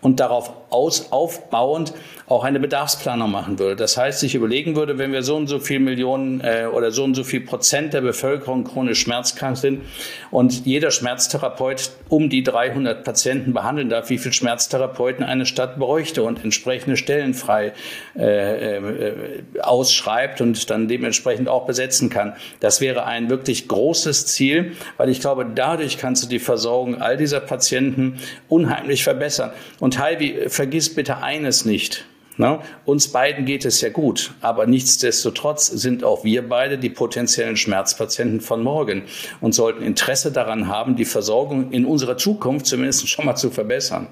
und 0.00 0.18
darauf 0.18 0.52
aus, 0.70 1.12
aufbauend 1.12 1.92
auch 2.28 2.44
eine 2.44 2.60
Bedarfsplanung 2.60 3.30
machen 3.30 3.58
würde. 3.58 3.76
Das 3.76 3.96
heißt, 3.96 4.20
sich 4.20 4.34
überlegen 4.34 4.76
würde, 4.76 4.98
wenn 4.98 5.12
wir 5.12 5.22
so 5.22 5.36
und 5.36 5.46
so 5.46 5.58
viel 5.58 5.80
Millionen 5.80 6.40
äh, 6.42 6.66
oder 6.70 6.90
so 6.90 7.04
und 7.04 7.14
so 7.14 7.24
viel 7.24 7.40
Prozent 7.40 7.94
der 7.94 8.02
Bevölkerung 8.02 8.64
chronisch 8.64 9.00
schmerzkrank 9.00 9.56
sind 9.56 9.82
und 10.30 10.66
jeder 10.66 10.90
Schmerztherapeut 10.90 11.90
um 12.10 12.28
die 12.28 12.42
300 12.42 13.02
Patienten 13.02 13.54
behandeln 13.54 13.88
darf, 13.88 14.10
wie 14.10 14.18
viel 14.18 14.32
Schmerztherapeuten 14.32 15.24
eine 15.24 15.46
Stadt 15.46 15.78
bräuchte 15.78 16.22
und 16.22 16.44
entsprechende 16.44 16.98
Stellen 16.98 17.32
frei 17.32 17.72
äh, 18.14 18.76
äh, 18.76 19.14
ausschreibt 19.62 20.42
und 20.42 20.68
dann 20.68 20.86
dementsprechend 20.86 21.48
auch 21.48 21.64
besetzen 21.64 22.10
kann. 22.10 22.34
Das 22.60 22.82
wäre 22.82 23.06
ein 23.06 23.30
wirklich 23.30 23.68
großes 23.68 24.26
Ziel, 24.26 24.72
weil 24.98 25.08
ich 25.08 25.20
glaube, 25.20 25.46
dadurch 25.54 25.96
kannst 25.96 26.24
du 26.24 26.28
die 26.28 26.40
Versorgung 26.40 27.00
all 27.00 27.16
dieser 27.16 27.40
Patienten 27.40 28.18
unheimlich 28.48 29.02
verbessern. 29.02 29.52
Und 29.80 29.98
Heidi, 29.98 30.48
vergiss 30.48 30.94
bitte 30.94 31.18
eines 31.18 31.64
nicht. 31.64 32.04
Na, 32.40 32.62
uns 32.84 33.08
beiden 33.08 33.46
geht 33.46 33.64
es 33.64 33.80
ja 33.80 33.88
gut, 33.88 34.32
aber 34.40 34.68
nichtsdestotrotz 34.68 35.66
sind 35.66 36.04
auch 36.04 36.22
wir 36.22 36.48
beide 36.48 36.78
die 36.78 36.88
potenziellen 36.88 37.56
Schmerzpatienten 37.56 38.40
von 38.40 38.62
morgen 38.62 39.02
und 39.40 39.56
sollten 39.56 39.82
Interesse 39.82 40.30
daran 40.30 40.68
haben, 40.68 40.94
die 40.94 41.04
Versorgung 41.04 41.72
in 41.72 41.84
unserer 41.84 42.16
Zukunft 42.16 42.66
zumindest 42.66 43.08
schon 43.08 43.26
mal 43.26 43.34
zu 43.34 43.50
verbessern. 43.50 44.06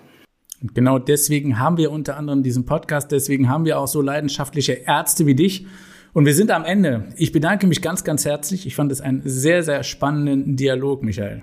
Und 0.61 0.75
genau 0.75 0.99
deswegen 0.99 1.61
haben 1.61 1.77
wir 1.77 1.93
unter 1.93 2.17
anderem 2.17 2.43
diesen 2.43 2.67
Podcast, 2.67 3.13
deswegen 3.13 3.49
haben 3.49 3.65
wir 3.65 3.79
auch 3.79 3.87
so 3.87 4.03
leidenschaftliche 4.03 4.73
Ärzte 4.73 5.25
wie 5.27 5.37
dich. 5.37 5.65
Und 6.13 6.27
wir 6.27 6.35
sind 6.35 6.51
am 6.51 6.65
Ende. 6.65 7.05
Ich 7.17 7.31
bedanke 7.31 7.69
mich 7.69 7.81
ganz, 7.81 8.03
ganz 8.03 8.25
herzlich. 8.25 8.67
Ich 8.67 8.75
fand 8.75 8.91
es 8.91 9.01
einen 9.01 9.23
sehr, 9.25 9.63
sehr 9.63 9.85
spannenden 9.85 10.57
Dialog, 10.57 11.05
Michael. 11.05 11.43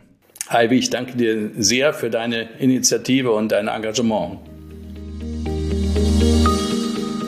Heidi, 0.49 0.75
ich 0.75 0.89
danke 0.89 1.15
dir 1.15 1.51
sehr 1.57 1.93
für 1.93 2.09
deine 2.09 2.49
Initiative 2.59 3.31
und 3.31 3.53
dein 3.53 3.69
Engagement. 3.69 4.39